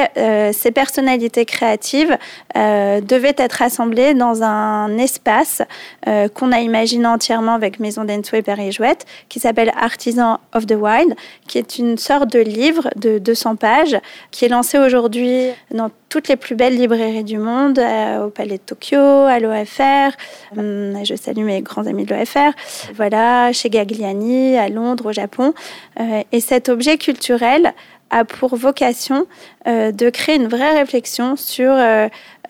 ces 0.54 0.70
personnalités 0.70 1.46
créatives 1.46 2.16
devaient 2.54 3.34
être 3.36 3.54
rassemblées 3.54 4.14
dans 4.14 4.44
un 4.44 4.96
espace 5.00 5.64
qu'on 6.06 6.52
a 6.52 6.60
imaginé 6.60 7.08
entièrement 7.08 7.56
avec 7.56 7.80
Maison 7.80 8.04
d'Ensou 8.04 8.36
et 8.36 8.44
Perrier-Jouette, 8.44 9.08
qui 9.28 9.40
s'appelle 9.40 9.72
Artisan 9.76 10.40
of 10.54 10.68
the 10.68 10.76
Wild, 10.76 11.16
qui 11.48 11.58
est 11.58 11.80
une 11.80 11.98
sorte 11.98 12.32
de 12.32 12.40
livre 12.40 12.90
de 12.96 13.18
200 13.18 13.56
pages 13.56 13.98
qui 14.30 14.46
est 14.46 14.50
lancé 14.50 14.78
aujourd'hui 14.78 15.50
dans 15.72 15.90
toutes 16.12 16.28
les 16.28 16.36
plus 16.36 16.56
belles 16.56 16.76
librairies 16.76 17.24
du 17.24 17.38
monde, 17.38 17.80
euh, 17.80 18.26
au 18.26 18.30
Palais 18.30 18.58
de 18.58 18.64
Tokyo, 18.64 19.00
à 19.00 19.40
l'OFR. 19.40 20.12
Je 20.58 21.16
salue 21.16 21.46
mes 21.46 21.62
grands 21.62 21.88
amis 21.88 22.04
de 22.04 22.14
l'OFR. 22.14 22.52
Voilà, 22.96 23.54
chez 23.54 23.70
Gagliani, 23.70 24.58
à 24.58 24.68
Londres, 24.68 25.10
au 25.10 25.14
Japon. 25.14 25.54
Euh, 26.00 26.24
et 26.34 26.42
cet 26.42 26.68
objet 26.68 26.98
culturel 26.98 27.74
a 28.12 28.24
pour 28.26 28.56
vocation 28.56 29.26
euh, 29.68 29.92
de 29.92 30.10
créer 30.10 30.36
une 30.36 30.48
vraie 30.48 30.78
réflexion 30.78 31.36
sur 31.36 31.74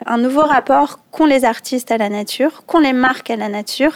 un 0.06 0.18
nouveau 0.18 0.42
rapport 0.42 1.00
qu'ont 1.12 1.26
les 1.26 1.46
artistes 1.46 1.92
à 1.92 1.98
la 1.98 2.10
nature, 2.10 2.66
qu'ont 2.66 2.80
les 2.80 2.94
marques 2.94 3.30
à 3.30 3.36
la 3.36 3.50
nature, 3.50 3.94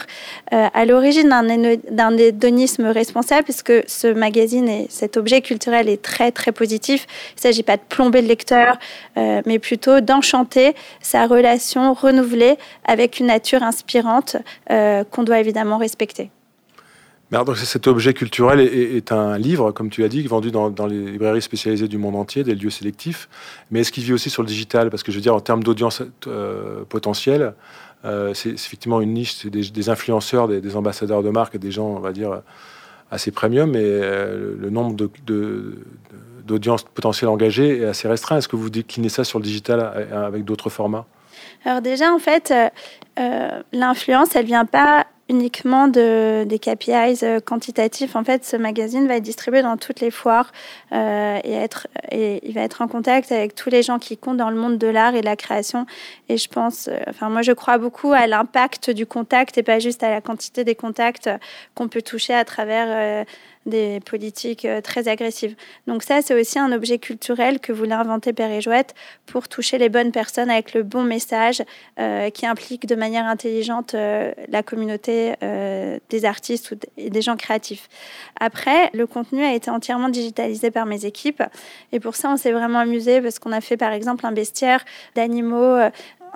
euh, 0.52 0.66
à 0.72 0.84
l'origine 0.84 1.28
d'un 1.28 2.16
hédonisme 2.16 2.86
responsable, 2.86 3.44
puisque 3.44 3.72
ce 3.88 4.12
magazine 4.12 4.68
et 4.68 4.86
cet 4.90 5.16
objet 5.16 5.40
culturel 5.40 5.88
est 5.88 6.02
très 6.02 6.30
très 6.30 6.52
positif. 6.52 7.06
Il 7.32 7.36
ne 7.36 7.40
s'agit 7.40 7.62
pas 7.62 7.76
de 7.76 7.82
plomber 7.88 8.22
le 8.22 8.28
lecteur, 8.28 8.78
euh, 9.16 9.42
mais 9.46 9.58
plutôt 9.58 10.00
d'enchanter 10.00 10.74
sa 11.00 11.26
relation 11.26 11.94
renouvelée 11.94 12.56
avec 12.84 13.18
une 13.18 13.26
nature 13.26 13.62
inspirante 13.62 14.36
euh, 14.70 15.04
qu'on 15.04 15.22
doit 15.22 15.40
évidemment 15.40 15.78
respecter. 15.78 16.30
Mais 17.30 17.42
donc 17.44 17.56
cet 17.56 17.88
objet 17.88 18.14
culturel 18.14 18.60
est, 18.60 19.10
un 19.10 19.36
livre, 19.36 19.72
comme 19.72 19.90
tu 19.90 20.00
l'as 20.00 20.08
dit, 20.08 20.24
vendu 20.26 20.52
dans, 20.52 20.86
les 20.86 21.10
librairies 21.12 21.42
spécialisées 21.42 21.88
du 21.88 21.98
monde 21.98 22.14
entier, 22.14 22.44
des 22.44 22.54
lieux 22.54 22.70
sélectifs. 22.70 23.28
Mais 23.70 23.80
est-ce 23.80 23.90
qu'il 23.90 24.04
vit 24.04 24.12
aussi 24.12 24.30
sur 24.30 24.42
le 24.42 24.48
digital? 24.48 24.90
Parce 24.90 25.02
que 25.02 25.10
je 25.10 25.16
veux 25.16 25.22
dire, 25.22 25.34
en 25.34 25.40
termes 25.40 25.64
d'audience 25.64 26.02
euh, 26.28 26.84
potentielle, 26.88 27.54
euh, 28.04 28.32
c'est 28.32 28.50
effectivement 28.50 29.00
une 29.00 29.12
niche, 29.12 29.34
c'est 29.34 29.50
des, 29.50 29.88
influenceurs, 29.88 30.46
des, 30.46 30.76
ambassadeurs 30.76 31.24
de 31.24 31.30
marque, 31.30 31.56
des 31.56 31.72
gens, 31.72 31.86
on 31.86 31.98
va 31.98 32.12
dire, 32.12 32.42
assez 33.10 33.32
premium, 33.32 33.72
mais 33.72 33.82
euh, 33.82 34.54
le 34.56 34.70
nombre 34.70 34.94
d'audience 36.46 36.84
de, 36.84 36.90
potentielles 36.90 37.28
engagées 37.28 37.80
est 37.80 37.86
assez 37.86 38.06
restreint. 38.06 38.36
Est-ce 38.36 38.48
que 38.48 38.56
vous 38.56 38.70
déclinez 38.70 39.08
ça 39.08 39.24
sur 39.24 39.40
le 39.40 39.44
digital 39.44 39.80
avec 40.12 40.44
d'autres 40.44 40.70
formats? 40.70 41.06
Alors 41.64 41.82
déjà, 41.82 42.12
en 42.12 42.20
fait, 42.20 42.54
l'influence, 43.72 44.36
elle 44.36 44.46
vient 44.46 44.64
pas 44.64 45.06
uniquement 45.28 45.88
de, 45.88 46.44
des 46.44 46.58
KPIs 46.58 47.24
euh, 47.24 47.40
quantitatifs. 47.40 48.14
En 48.14 48.22
fait, 48.22 48.44
ce 48.44 48.56
magazine 48.56 49.08
va 49.08 49.16
être 49.16 49.22
distribué 49.22 49.62
dans 49.62 49.76
toutes 49.76 50.00
les 50.00 50.10
foires 50.10 50.52
euh, 50.92 51.40
et, 51.42 51.52
être, 51.52 51.88
et 52.12 52.46
il 52.48 52.54
va 52.54 52.62
être 52.62 52.80
en 52.80 52.88
contact 52.88 53.32
avec 53.32 53.54
tous 53.54 53.68
les 53.68 53.82
gens 53.82 53.98
qui 53.98 54.16
comptent 54.16 54.36
dans 54.36 54.50
le 54.50 54.56
monde 54.56 54.78
de 54.78 54.86
l'art 54.86 55.14
et 55.14 55.20
de 55.20 55.26
la 55.26 55.36
création. 55.36 55.86
Et 56.28 56.36
je 56.36 56.48
pense, 56.48 56.88
euh, 56.88 56.98
enfin 57.08 57.28
moi 57.28 57.42
je 57.42 57.52
crois 57.52 57.78
beaucoup 57.78 58.12
à 58.12 58.26
l'impact 58.26 58.90
du 58.90 59.04
contact 59.04 59.58
et 59.58 59.62
pas 59.62 59.80
juste 59.80 60.02
à 60.02 60.10
la 60.10 60.20
quantité 60.20 60.62
des 60.62 60.76
contacts 60.76 61.28
qu'on 61.74 61.88
peut 61.88 62.02
toucher 62.02 62.34
à 62.34 62.44
travers 62.44 63.24
des 63.66 64.00
politiques 64.00 64.64
euh, 64.64 64.80
très 64.80 65.08
agressives. 65.08 65.54
Donc 65.86 66.02
ça, 66.02 66.22
c'est 66.22 66.38
aussi 66.38 66.58
un 66.58 66.72
objet 66.72 66.98
culturel 66.98 67.60
que 67.60 67.72
voulait 67.72 67.92
inventer 67.92 68.32
Père 68.32 68.50
et 68.50 68.60
Jouette 68.60 68.94
pour 69.26 69.48
toucher 69.48 69.76
les 69.76 69.88
bonnes 69.88 70.12
personnes 70.12 70.50
avec 70.50 70.72
le 70.72 70.82
bon 70.82 71.02
message 71.02 71.62
euh, 71.98 72.30
qui 72.30 72.46
implique 72.46 72.86
de 72.86 72.94
manière 72.94 73.26
intelligente 73.26 73.94
euh, 73.94 74.32
la 74.48 74.62
communauté 74.62 75.34
des 76.08 76.24
artistes 76.24 76.74
et 76.96 77.10
des 77.10 77.22
gens 77.22 77.36
créatifs. 77.36 77.88
Après, 78.38 78.90
le 78.94 79.06
contenu 79.06 79.42
a 79.42 79.54
été 79.54 79.70
entièrement 79.70 80.08
digitalisé 80.08 80.70
par 80.70 80.86
mes 80.86 81.04
équipes 81.04 81.42
et 81.92 82.00
pour 82.00 82.14
ça, 82.14 82.30
on 82.30 82.36
s'est 82.36 82.52
vraiment 82.52 82.78
amusé 82.78 83.20
parce 83.20 83.38
qu'on 83.38 83.52
a 83.52 83.60
fait 83.60 83.76
par 83.76 83.92
exemple 83.92 84.24
un 84.26 84.32
bestiaire 84.32 84.84
d'animaux 85.14 85.78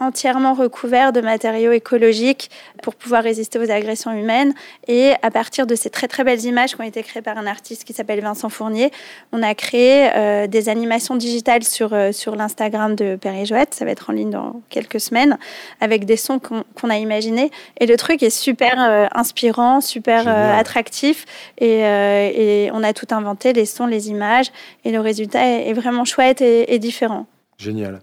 entièrement 0.01 0.55
recouvert 0.55 1.13
de 1.13 1.21
matériaux 1.21 1.73
écologiques 1.73 2.51
pour 2.83 2.95
pouvoir 2.95 3.23
résister 3.23 3.59
aux 3.59 3.71
agressions 3.71 4.11
humaines. 4.13 4.55
Et 4.89 5.13
à 5.23 5.31
partir 5.31 5.67
de 5.67 5.75
ces 5.75 5.91
très 5.91 6.09
très 6.09 6.25
belles 6.25 6.45
images 6.45 6.75
qui 6.75 6.81
ont 6.81 6.85
été 6.85 7.03
créées 7.03 7.23
par 7.23 7.39
un 7.39 7.47
artiste 7.47 7.85
qui 7.85 7.93
s'appelle 7.93 8.21
Vincent 8.21 8.49
Fournier, 8.49 8.91
on 9.33 9.43
a 9.43 9.55
créé 9.55 10.11
euh, 10.17 10.47
des 10.47 10.69
animations 10.69 11.17
digitales 11.17 11.63
sur, 11.63 11.93
euh, 11.93 12.13
sur 12.13 12.35
l'Instagram 12.35 12.95
de 12.95 13.17
Père 13.17 13.35
et 13.35 13.45
Jouette. 13.45 13.75
Ça 13.75 13.85
va 13.85 13.91
être 13.91 14.11
en 14.11 14.13
ligne 14.13 14.31
dans 14.31 14.63
quelques 14.71 15.01
semaines 15.01 15.39
avec 15.81 16.07
des 16.07 16.17
sons 16.17 16.39
qu'on 16.39 16.91
a 16.91 16.97
imaginés. 16.97 17.51
Et 17.79 17.87
le 17.87 17.97
truc 17.97 18.23
est 18.23 18.31
super 18.31 18.83
euh, 18.83 19.07
inspirant, 19.15 19.81
super 19.81 20.27
attractif. 20.29 21.27
Et, 21.59 21.81
et, 21.81 22.71
on 22.73 22.83
a 22.83 22.93
tout 22.93 23.07
inventé, 23.11 23.53
les 23.53 23.67
sons, 23.67 23.87
les 23.87 24.09
images. 24.11 24.51
Et 24.85 24.93
le 24.93 25.01
résultat 25.01 25.45
est, 25.45 25.73
vraiment 25.73 26.05
chouette 26.05 26.41
et, 26.41 26.75
et 26.75 26.79
différent. 26.79 27.27
Génial. 27.59 28.01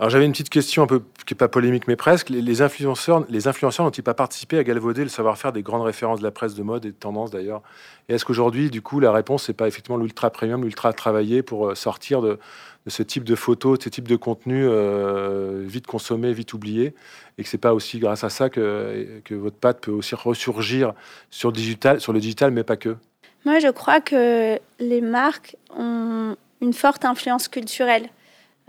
Alors 0.00 0.08
j'avais 0.08 0.24
une 0.24 0.32
petite 0.32 0.48
question 0.48 0.82
un 0.82 0.86
peu 0.86 1.02
qui 1.26 1.34
n'est 1.34 1.36
pas 1.36 1.48
polémique 1.48 1.86
mais 1.86 1.94
presque. 1.94 2.30
Les, 2.30 2.62
influenceurs, 2.62 3.26
les 3.28 3.48
influenceurs 3.48 3.84
n'ont-ils 3.84 4.02
pas 4.02 4.14
participé 4.14 4.56
à 4.56 4.64
galvauder 4.64 5.02
le 5.02 5.10
savoir-faire 5.10 5.52
des 5.52 5.60
grandes 5.60 5.82
références 5.82 6.20
de 6.20 6.24
la 6.24 6.30
presse 6.30 6.54
de 6.54 6.62
mode 6.62 6.86
et 6.86 6.88
de 6.88 6.96
tendance 6.96 7.30
d'ailleurs? 7.30 7.60
Et 8.08 8.14
est-ce 8.14 8.24
qu'aujourd'hui, 8.24 8.70
du 8.70 8.80
coup, 8.80 8.98
la 8.98 9.12
réponse 9.12 9.46
n'est 9.46 9.54
pas 9.54 9.68
effectivement 9.68 9.98
l'ultra 9.98 10.30
premium, 10.30 10.64
l'ultra 10.64 10.94
travaillé 10.94 11.42
pour 11.42 11.68
euh, 11.68 11.74
sortir 11.74 12.22
de, 12.22 12.38
ce 12.86 13.02
type 13.02 13.24
de 13.24 13.34
photos, 13.34 13.76
de 13.76 13.84
ce 13.84 13.88
type 13.90 14.08
de 14.08 14.16
contenu 14.16 14.64
euh, 14.66 15.62
vite 15.66 15.86
consommé, 15.86 16.32
vite 16.32 16.54
oublié, 16.54 16.94
et 17.36 17.42
que 17.42 17.48
c'est 17.50 17.58
pas 17.58 17.74
aussi 17.74 17.98
grâce 17.98 18.24
à 18.24 18.30
ça 18.30 18.48
que, 18.48 19.20
votre 19.30 19.56
patte 19.56 19.82
peut 19.82 19.90
aussi 19.90 20.14
ressurgir 20.14 20.94
sur 21.28 21.50
le 21.50 22.20
digital, 22.20 22.52
mais 22.52 22.64
pas 22.64 22.78
que? 22.78 22.96
Moi, 23.44 23.58
je 23.58 23.68
crois 23.68 24.00
que 24.00 24.58
les 24.78 25.00
marques 25.02 25.56
ont 25.76 26.36
une 26.62 26.72
forte 26.72 27.04
influence 27.04 27.48
culturelle. 27.48 28.08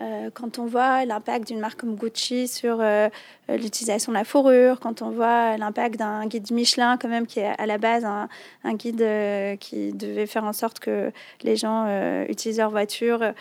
Euh, 0.01 0.29
quand 0.33 0.57
on 0.57 0.65
voit 0.65 1.05
l'impact 1.05 1.47
d'une 1.47 1.59
marque 1.59 1.81
comme 1.81 1.95
Gucci 1.95 2.47
sur 2.47 2.77
euh, 2.79 3.09
l'utilisation 3.49 4.11
de 4.11 4.17
la 4.17 4.23
fourrure, 4.23 4.79
quand 4.79 5.01
on 5.01 5.11
voit 5.11 5.57
l'impact 5.57 5.97
d'un 5.97 6.25
guide 6.25 6.51
Michelin, 6.51 6.97
quand 6.97 7.07
même, 7.07 7.27
qui 7.27 7.39
est 7.39 7.53
à 7.57 7.65
la 7.65 7.77
base 7.77 8.05
un, 8.05 8.27
guide 8.73 9.01
euh, 9.01 9.55
qui 9.57 9.91
devait 9.91 10.25
faire 10.25 10.43
en 10.43 10.53
sorte 10.53 10.79
que 10.79 11.11
les 11.43 11.55
gens 11.55 11.85
utilisent 12.27 12.57
leur 12.57 12.71
voiture. 12.71 13.33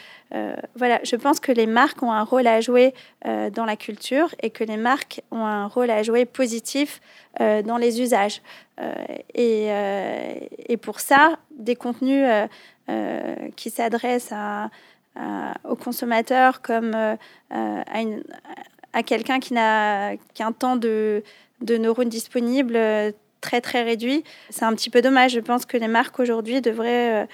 voilà, 0.77 1.01
je 1.03 1.17
pense 1.17 1.41
que 1.41 1.53
les 1.53 1.67
marques 1.67 2.03
ont 2.03 2.13
un 2.13 2.25
rôle 2.25 2.47
à 2.47 2.61
jouer 2.61 2.95
dans 3.25 3.65
la 3.65 3.77
culture 3.77 4.35
et 4.43 4.51
que 4.51 4.65
les 4.65 4.77
marques 4.77 5.23
ont 5.31 5.45
un 5.45 5.67
rôle 5.67 5.91
à 5.91 6.03
jouer 6.03 6.25
positif 6.25 7.01
dans 7.39 7.79
les 7.79 8.01
usages. 8.01 8.43
Et, 9.35 10.77
pour 10.83 11.01
ça, 11.01 11.39
des 11.57 11.77
contenus 11.77 12.27
qui 13.57 13.71
s'adressent 13.71 14.33
à 14.33 14.71
euh, 15.21 15.53
au 15.69 15.77
consommateur 15.77 16.63
comme 16.63 16.95
euh, 16.95 17.15
euh, 17.53 18.23
à, 18.93 19.03
quelqu'un 19.03 19.39
qui 19.39 19.53
n'a 19.53 20.17
qu'un 20.35 20.53
temps 20.53 20.77
de, 20.77 21.23
de 21.61 21.77
neurones 21.77 22.09
disponibles 22.09 22.79
très 23.43 23.61
très 23.61 23.83
réduit. 23.83 24.25
C'est 24.49 24.65
un 24.65 24.75
petit 24.75 24.89
peu 24.89 25.03
dommage. 25.03 25.33
Je 25.33 25.41
pense 25.41 25.67
que 25.67 25.77
les 25.77 25.89
marques 25.89 26.19
aujourd'hui 26.21 26.61
devraient 26.63 27.29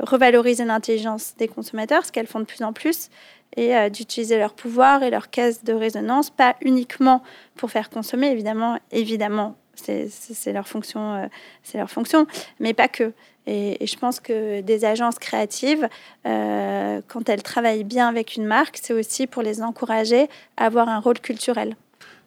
revaloriser 0.00 0.64
l'intelligence 0.64 1.34
des 1.36 1.48
consommateurs, 1.48 2.04
ce 2.04 2.12
qu'elles 2.12 2.26
font 2.26 2.40
de 2.40 2.44
plus 2.44 2.62
en 2.62 2.72
plus, 2.72 3.10
et 3.56 3.90
d'utiliser 3.90 4.38
leur 4.38 4.54
pouvoir 4.54 5.02
et 5.02 5.10
leur 5.10 5.30
caisse 5.30 5.64
de 5.64 5.72
résonance, 5.72 6.30
pas 6.30 6.56
uniquement 6.62 7.22
pour 7.56 7.70
faire 7.70 7.90
consommer, 7.90 8.28
évidemment, 8.28 8.78
évidemment, 8.90 9.56
c'est 9.74 10.52
leur 10.52 10.68
fonction, 10.68 11.28
c'est 11.62 11.78
leur 11.78 11.90
fonction, 11.90 12.26
mais 12.58 12.74
pas 12.74 12.88
que. 12.88 13.12
Et, 13.46 13.84
je 13.84 13.96
pense 13.96 14.20
que 14.20 14.60
des 14.60 14.84
agences 14.84 15.18
créatives, 15.18 15.88
euh, 16.26 17.00
quand 17.08 17.28
elles 17.28 17.42
travaillent 17.42 17.84
bien 17.84 18.08
avec 18.08 18.36
une 18.36 18.44
marque, 18.44 18.78
c'est 18.80 18.92
aussi 18.92 19.26
pour 19.26 19.42
les 19.42 19.62
encourager 19.62 20.28
à 20.56 20.66
avoir 20.66 20.88
un 20.88 21.00
rôle 21.00 21.18
culturel. 21.18 21.76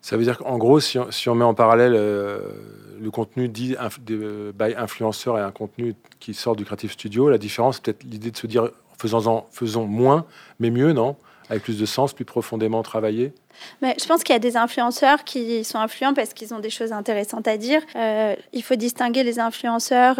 Ça 0.01 0.17
veut 0.17 0.23
dire 0.23 0.37
qu'en 0.37 0.57
gros, 0.57 0.81
si 0.81 0.97
on, 0.99 1.35
met 1.35 1.45
en 1.45 1.53
parallèle 1.53 1.93
euh, 1.95 2.39
le 2.99 3.09
contenu 3.09 3.47
dit 3.47 3.75
by 4.09 4.73
influenceur 4.75 5.37
et 5.37 5.41
un 5.41 5.51
contenu 5.51 5.95
qui 6.19 6.33
sort 6.33 6.57
du 6.57 6.65
Creative 6.65 6.91
Studio, 6.91 7.29
la 7.29 7.37
différence, 7.37 7.79
peut-être 7.79 8.03
l'idée 8.03 8.31
de 8.31 8.37
se 8.37 8.47
dire 8.47 8.69
faisons, 8.97 9.45
faisons 9.51 9.85
moins, 9.85 10.25
mais 10.59 10.71
mieux, 10.71 10.91
non? 10.91 11.15
Avec 11.49 11.63
plus 11.63 11.77
de 11.77 11.85
sens, 11.85 12.13
plus 12.13 12.25
profondément 12.25 12.83
travaillé 12.83 13.33
mais 13.81 13.95
je 13.99 14.05
pense 14.05 14.23
qu'il 14.23 14.33
y 14.33 14.35
a 14.35 14.39
des 14.39 14.57
influenceurs 14.57 15.23
qui 15.23 15.63
sont 15.63 15.77
influents 15.77 16.13
parce 16.13 16.33
qu'ils 16.33 16.53
ont 16.53 16.59
des 16.59 16.69
choses 16.69 16.91
intéressantes 16.91 17.47
à 17.47 17.57
dire. 17.57 17.81
Euh, 17.95 18.35
il 18.51 18.63
faut 18.63 18.75
distinguer 18.75 19.23
les 19.23 19.39
influenceurs 19.39 20.15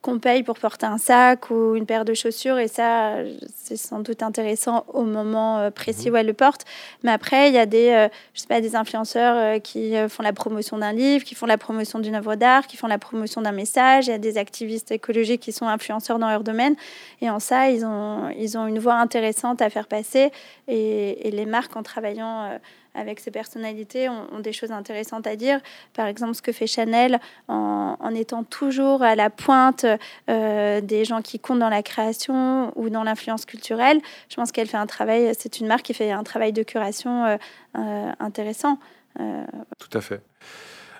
qu'on 0.00 0.18
paye 0.18 0.42
pour 0.42 0.58
porter 0.58 0.86
un 0.86 0.98
sac 0.98 1.50
ou 1.50 1.74
une 1.74 1.84
paire 1.84 2.04
de 2.04 2.14
chaussures. 2.14 2.58
Et 2.58 2.68
ça, 2.68 3.16
c'est 3.54 3.76
sans 3.76 4.00
doute 4.00 4.22
intéressant 4.22 4.84
au 4.88 5.02
moment 5.02 5.58
euh, 5.58 5.70
précis 5.70 6.08
mhm. 6.08 6.14
où 6.14 6.16
elle 6.18 6.26
le 6.26 6.34
porte. 6.34 6.64
Mais 7.02 7.10
après, 7.10 7.48
il 7.48 7.54
y 7.54 7.58
a 7.58 7.66
des, 7.66 7.88
euh, 7.88 8.08
je 8.34 8.40
sais 8.40 8.46
pas, 8.46 8.60
des 8.60 8.76
influenceurs 8.76 9.36
euh, 9.36 9.58
qui 9.58 9.94
font 10.08 10.22
la 10.22 10.32
promotion 10.32 10.78
d'un 10.78 10.92
livre, 10.92 11.24
qui 11.24 11.34
font 11.34 11.46
la 11.46 11.58
promotion 11.58 11.98
d'une 11.98 12.14
œuvre 12.14 12.36
d'art, 12.36 12.66
qui 12.66 12.76
font 12.76 12.86
la 12.86 12.98
promotion 12.98 13.42
d'un 13.42 13.52
message. 13.52 14.06
Il 14.06 14.10
y 14.10 14.14
a 14.14 14.18
des 14.18 14.38
activistes 14.38 14.92
écologiques 14.92 15.40
qui 15.40 15.52
sont 15.52 15.66
influenceurs 15.66 16.18
dans 16.18 16.28
leur 16.28 16.44
domaine. 16.44 16.76
Et 17.20 17.28
en 17.28 17.40
ça, 17.40 17.70
ils 17.70 17.84
ont, 17.84 18.28
ils 18.38 18.56
ont 18.56 18.66
une 18.66 18.78
voix 18.78 18.94
intéressante 18.94 19.60
à 19.62 19.70
faire 19.70 19.88
passer. 19.88 20.30
Et, 20.68 21.28
et 21.28 21.30
les 21.32 21.46
marques, 21.46 21.76
en 21.76 21.82
travaillant 21.82 22.58
avec 22.98 23.20
ces 23.20 23.30
personnalités 23.30 24.08
ont, 24.08 24.40
des 24.40 24.52
choses 24.52 24.72
intéressantes 24.72 25.26
à 25.26 25.36
dire. 25.36 25.60
Par 25.94 26.06
exemple, 26.06 26.34
ce 26.34 26.42
que 26.42 26.52
fait 26.52 26.66
Chanel 26.66 27.20
en, 27.48 28.14
étant 28.14 28.42
toujours 28.42 29.02
à 29.02 29.14
la 29.14 29.30
pointe 29.30 29.86
euh, 30.28 30.80
des 30.80 31.04
gens 31.04 31.22
qui 31.22 31.38
comptent 31.38 31.60
dans 31.60 31.68
la 31.68 31.82
création 31.82 32.72
ou 32.76 32.90
dans 32.90 33.04
l'influence 33.04 33.44
culturelle. 33.44 34.00
Je 34.28 34.36
pense 34.36 34.52
qu'elle 34.52 34.68
fait 34.68 34.76
un 34.76 34.86
travail, 34.86 35.32
c'est 35.38 35.60
une 35.60 35.66
marque 35.66 35.84
qui 35.84 35.94
fait 35.94 36.10
un 36.10 36.24
travail 36.24 36.52
de 36.52 36.62
curation 36.62 37.24
euh, 37.24 37.36
euh, 37.76 38.12
intéressant. 38.18 38.78
Tout 39.16 39.98
à 39.98 40.00
fait. 40.00 40.20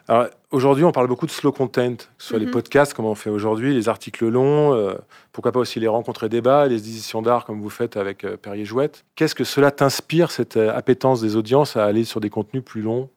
Alors, 0.09 0.29
aujourd'hui, 0.51 0.85
on 0.85 0.93
parle 0.93 1.07
beaucoup 1.07 1.27
de 1.27 1.31
slow 1.31 1.53
content, 1.53 1.97
que 1.97 2.05
ce 2.17 2.29
soit 2.29 2.39
les 2.39 2.47
mhm. 2.47 2.53
podcasts, 2.53 2.95
comme 2.95 3.05
on 3.05 3.15
fait 3.15 3.29
aujourd'hui, 3.29 3.75
les 3.75 3.91
articles 3.91 4.27
longs, 4.27 4.73
euh, 4.73 4.95
pourquoi 5.33 5.53
pas 5.53 5.61
aussi 5.61 5.81
les 5.81 5.87
rencontres 5.87 6.25
et 6.25 6.29
débats, 6.31 6.67
les 6.67 6.77
éditions 6.77 7.21
d'art, 7.21 7.45
comme 7.45 7.61
vous 7.61 7.69
faites 7.69 7.99
avec 7.99 8.25
euh, 8.25 8.39
Perrier 8.39 8.65
Jouette. 8.65 9.05
Qu'est-ce 9.17 9.35
que 9.35 9.45
cela 9.45 9.71
t'inspire, 9.71 10.31
cette 10.31 10.57
euh, 10.57 10.75
appétence 10.75 11.21
des 11.21 11.37
audiences 11.37 11.77
à 11.77 11.85
aller 11.85 12.05
sur 12.05 12.21
des 12.21 12.31
contenus 12.31 12.65
plus 12.65 12.81
longs, 12.81 13.11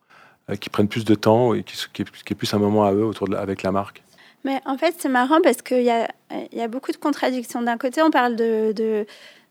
qui 0.59 0.69
prennent 0.69 0.89
plus 0.89 1.05
de 1.05 1.15
temps 1.15 1.53
et 1.53 1.63
qui, 1.63 1.77
qui, 1.93 2.01
est, 2.01 2.35
plus 2.35 2.53
un 2.53 2.57
moment 2.57 2.83
à 2.83 2.91
eux 2.91 3.05
autour 3.05 3.29
de, 3.29 3.37
avec 3.37 3.63
la 3.63 3.71
marque? 3.71 4.03
Mais 4.43 4.59
en 4.65 4.77
fait, 4.77 4.95
c'est 4.97 5.07
marrant 5.07 5.39
parce 5.41 5.61
qu'il 5.61 5.83
y 5.83 5.91
a, 5.91 6.09
y 6.51 6.59
a 6.59 6.67
beaucoup 6.67 6.91
de 6.91 6.97
contradictions. 6.97 7.61
D'un 7.61 7.77
côté, 7.77 8.01
on 8.01 8.11
parle 8.11 8.35
de, 8.35 8.73
de 8.73 9.05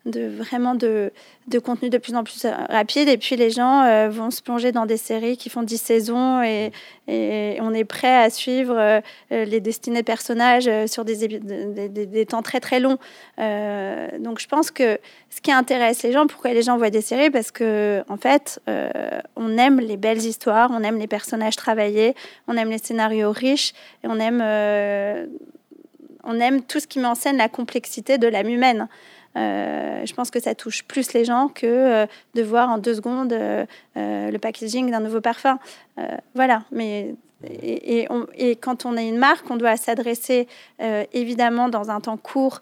de 0.06 0.26
vraiment 0.26 0.74
de, 0.74 1.12
de 1.48 1.58
contenu 1.58 1.90
de 1.90 1.98
plus 1.98 2.14
en 2.14 2.24
plus 2.24 2.46
rapide. 2.46 3.08
Et 3.08 3.18
puis 3.18 3.36
les 3.36 3.50
gens 3.50 3.82
euh, 3.82 4.08
vont 4.08 4.30
se 4.30 4.40
plonger 4.40 4.72
dans 4.72 4.86
des 4.86 4.96
séries 4.96 5.36
qui 5.36 5.50
font 5.50 5.62
10 5.62 5.76
saisons 5.76 6.42
et, 6.42 6.72
et 7.06 7.58
on 7.60 7.74
est 7.74 7.84
prêt 7.84 8.16
à 8.16 8.30
suivre 8.30 8.74
euh, 8.78 9.00
les 9.30 9.60
destinés 9.60 10.02
personnages 10.02 10.68
euh, 10.68 10.86
sur 10.86 11.04
des, 11.04 11.28
des, 11.28 11.88
des, 12.06 12.26
temps 12.26 12.40
très 12.40 12.60
très 12.60 12.80
longs. 12.80 12.98
donc 13.38 14.40
je 14.40 14.48
pense 14.48 14.70
que 14.70 14.98
ce 15.28 15.40
qui 15.40 15.52
intéresse 15.52 16.02
les 16.02 16.12
gens, 16.12 16.26
pourquoi 16.26 16.52
les 16.52 16.62
gens 16.62 16.78
voient 16.78 16.90
des 16.90 17.02
séries 17.02 17.30
Parce 17.30 17.50
que 17.50 18.02
en 18.08 18.16
fait, 18.16 18.60
on 19.36 19.58
aime 19.58 19.80
les 19.80 19.96
belles 19.96 20.24
histoires, 20.24 20.70
on 20.72 20.82
aime 20.82 20.98
les 20.98 21.06
personnages 21.06 21.56
travaillés, 21.56 22.14
on 22.48 22.56
aime 22.56 22.70
les 22.70 22.78
scénarios 22.78 23.32
riches 23.32 23.72
et 24.02 24.08
on 24.08 24.18
aime, 24.18 24.40
on 26.24 26.40
aime 26.40 26.62
tout 26.62 26.80
ce 26.80 26.86
qui 26.86 26.98
met 26.98 27.06
en 27.06 27.14
scène 27.14 27.36
la 27.36 27.48
complexité 27.48 28.18
de 28.18 28.28
l'âme 28.28 28.48
humaine. 28.48 28.88
Euh, 29.36 30.04
je 30.04 30.12
pense 30.14 30.30
que 30.30 30.40
ça 30.40 30.54
touche 30.54 30.82
plus 30.84 31.12
les 31.12 31.24
gens 31.24 31.48
que 31.48 31.66
euh, 31.66 32.06
de 32.34 32.42
voir 32.42 32.68
en 32.68 32.78
deux 32.78 32.94
secondes 32.94 33.32
euh, 33.32 33.64
le 33.94 34.38
packaging 34.38 34.90
d'un 34.90 35.00
nouveau 35.00 35.20
parfum. 35.20 35.58
voilà, 36.34 36.62
mais 36.72 37.14
et, 37.62 38.06
quand 38.60 38.84
on 38.84 38.96
est 38.96 39.08
une 39.08 39.18
marque, 39.18 39.50
on 39.50 39.56
doit 39.56 39.76
s'adresser 39.76 40.46
évidemment 41.12 41.68
dans 41.68 41.90
un 41.90 42.00
temps 42.00 42.16
court 42.16 42.60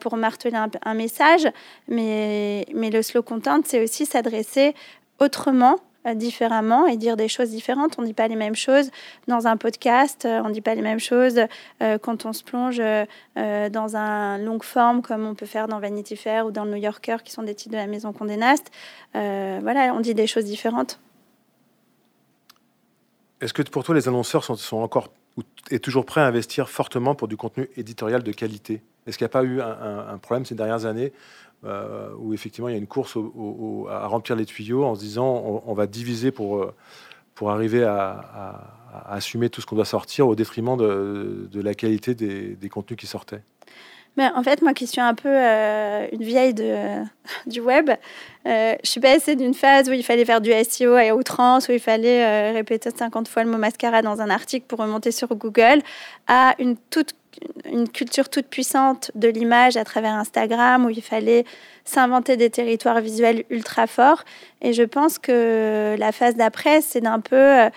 pour 0.00 0.16
marteler 0.16 0.56
un, 0.82 0.94
message, 0.94 1.46
mais, 1.86 2.66
mais 2.74 2.90
le 2.90 3.02
slow 3.02 3.22
content, 3.22 3.60
c'est 3.64 3.82
aussi 3.82 4.06
s'adresser 4.06 4.74
autrement 5.20 5.76
différemment 6.14 6.86
et 6.86 6.96
dire 6.96 7.16
des 7.16 7.28
choses 7.28 7.50
différentes. 7.50 7.96
On 7.98 8.02
ne 8.02 8.06
dit 8.06 8.14
pas 8.14 8.28
les 8.28 8.36
mêmes 8.36 8.54
choses 8.54 8.90
dans 9.28 9.46
un 9.46 9.56
podcast, 9.56 10.26
on 10.26 10.48
ne 10.48 10.52
dit 10.52 10.60
pas 10.60 10.74
les 10.74 10.82
mêmes 10.82 11.00
choses 11.00 11.40
quand 11.80 12.26
on 12.26 12.32
se 12.32 12.44
plonge 12.44 12.78
dans 13.36 13.96
un 13.96 14.38
long 14.38 14.60
forme 14.60 15.02
comme 15.02 15.26
on 15.26 15.34
peut 15.34 15.46
faire 15.46 15.68
dans 15.68 15.80
Vanity 15.80 16.16
Fair 16.16 16.46
ou 16.46 16.50
dans 16.50 16.64
le 16.64 16.72
New 16.72 16.76
Yorker, 16.76 17.18
qui 17.24 17.32
sont 17.32 17.42
des 17.42 17.54
titres 17.54 17.72
de 17.72 17.76
la 17.76 17.86
maison 17.86 18.12
Condé 18.12 18.36
Nast. 18.36 18.70
voilà, 19.14 19.92
on 19.94 20.00
dit 20.00 20.14
des 20.14 20.26
choses 20.26 20.44
différentes. 20.44 21.00
Est-ce 23.40 23.52
que 23.52 23.62
pour 23.62 23.84
toi, 23.84 23.94
les 23.94 24.08
annonceurs 24.08 24.44
sont, 24.44 24.56
sont 24.56 24.78
encore 24.78 25.08
et 25.70 25.78
toujours 25.78 26.06
prêts 26.06 26.22
à 26.22 26.26
investir 26.26 26.70
fortement 26.70 27.14
pour 27.14 27.28
du 27.28 27.36
contenu 27.36 27.68
éditorial 27.76 28.22
de 28.22 28.32
qualité? 28.32 28.82
Est-ce 29.06 29.18
qu'il 29.18 29.24
n'y 29.24 29.30
a 29.30 29.30
pas 29.30 29.44
eu 29.44 29.60
un, 29.60 30.18
problème 30.18 30.44
ces 30.44 30.54
dernières 30.54 30.84
années 30.84 31.12
euh, 31.66 32.08
où 32.18 32.32
effectivement 32.32 32.68
il 32.68 32.72
y 32.72 32.74
a 32.74 32.78
une 32.78 32.86
course 32.86 33.16
à 33.90 34.06
remplir 34.06 34.36
les 34.36 34.46
tuyaux 34.46 34.84
en 34.84 34.94
se 34.94 35.00
disant 35.00 35.62
on, 35.66 35.74
va 35.74 35.86
diviser 35.86 36.30
pour, 36.30 36.62
euh, 36.62 36.74
pour 37.34 37.50
arriver 37.50 37.82
à, 37.82 38.72
assumer 39.08 39.50
tout 39.50 39.60
ce 39.60 39.66
qu'on 39.66 39.76
doit 39.76 39.84
sortir 39.84 40.26
au 40.26 40.34
détriment 40.34 40.76
de, 40.76 41.60
la 41.60 41.74
qualité 41.74 42.14
des 42.14 42.68
contenus 42.68 42.98
qui 42.98 43.06
sortaient. 43.06 43.42
Mais 44.16 44.30
en 44.34 44.42
fait, 44.42 44.62
moi 44.62 44.72
qui 44.72 44.86
suis 44.86 45.00
un 45.00 45.14
peu 45.14 45.28
euh, 45.28 46.06
une 46.12 46.22
vieille 46.22 46.54
du 47.46 47.60
web, 47.60 47.90
je 48.46 48.76
suis 48.84 49.00
passée 49.00 49.36
d'une 49.36 49.52
phase 49.52 49.90
où 49.90 49.92
il 49.92 50.02
fallait 50.02 50.24
faire 50.24 50.40
du 50.40 50.52
SEO 50.64 50.94
à 50.94 51.14
outrance, 51.14 51.68
où 51.68 51.72
il 51.72 51.80
fallait 51.80 52.52
répéter 52.52 52.90
50 52.90 53.28
fois 53.28 53.44
le 53.44 53.50
mot 53.50 53.58
mascara 53.58 54.02
dans 54.02 54.20
un 54.20 54.30
article 54.30 54.66
pour 54.66 54.78
remonter 54.78 55.10
sur 55.10 55.34
Google, 55.34 55.82
à 56.26 56.54
une, 56.58 56.76
toute, 56.90 57.14
une 57.70 57.88
culture 57.88 58.28
toute 58.28 58.46
puissante 58.46 59.10
de 59.14 59.28
l'image 59.28 59.76
à 59.76 59.84
travers 59.84 60.14
Instagram, 60.14 60.84
où 60.86 60.90
il 60.90 61.02
fallait 61.02 61.44
s'inventer 61.84 62.36
des 62.36 62.50
territoires 62.50 63.00
visuels 63.00 63.44
ultra 63.50 63.86
forts. 63.86 64.24
Et 64.62 64.72
je 64.72 64.82
pense 64.82 65.18
que 65.18 65.94
la 65.98 66.12
phase 66.12 66.34
d'après, 66.36 66.80
c'est 66.80 67.00
d'un 67.00 67.20
peu 67.20 67.70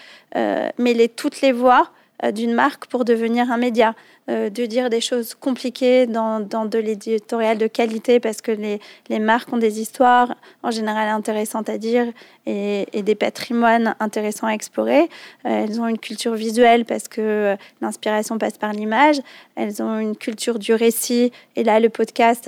mêler 0.78 1.10
toutes 1.10 1.42
les 1.42 1.52
voix 1.52 1.92
d'une 2.34 2.54
marque 2.54 2.88
pour 2.88 3.06
devenir 3.06 3.52
un 3.52 3.58
média. 3.58 3.96
Euh, 4.30 4.52
de 4.52 4.66
dire 4.68 4.92
des 4.92 5.02
choses 5.02 5.34
compliquées 5.34 6.06
dans, 6.06 6.40
dans 6.40 6.66
de 6.66 6.78
l'éditorial 6.78 7.58
de 7.58 7.66
qualité 7.66 8.20
parce 8.20 8.42
que 8.42 8.52
les, 8.52 8.80
les, 9.10 9.18
marques 9.18 9.52
ont 9.52 9.58
des 9.58 9.80
histoires 9.82 10.36
en 10.62 10.70
général 10.70 11.10
intéressantes 11.10 11.68
à 11.68 11.80
dire 11.80 12.06
et, 12.46 12.86
et 12.94 13.02
des 13.02 13.16
patrimoines 13.16 13.96
intéressants 14.00 14.46
à 14.46 14.52
explorer. 14.52 15.10
Euh, 15.46 15.64
elles 15.64 15.82
ont 15.82 15.88
une 15.88 15.98
culture 15.98 16.36
visuelle 16.36 16.86
parce 16.86 17.08
que 17.08 17.56
l'inspiration 17.82 18.38
passe 18.38 18.60
par 18.60 18.72
l'image. 18.72 19.16
Elles 19.56 19.82
ont 19.82 19.98
une 19.98 20.16
culture 20.16 20.60
du 20.60 20.74
récit 20.74 21.32
et 21.56 21.64
là 21.64 21.80
le 21.80 21.90
podcast 21.90 22.48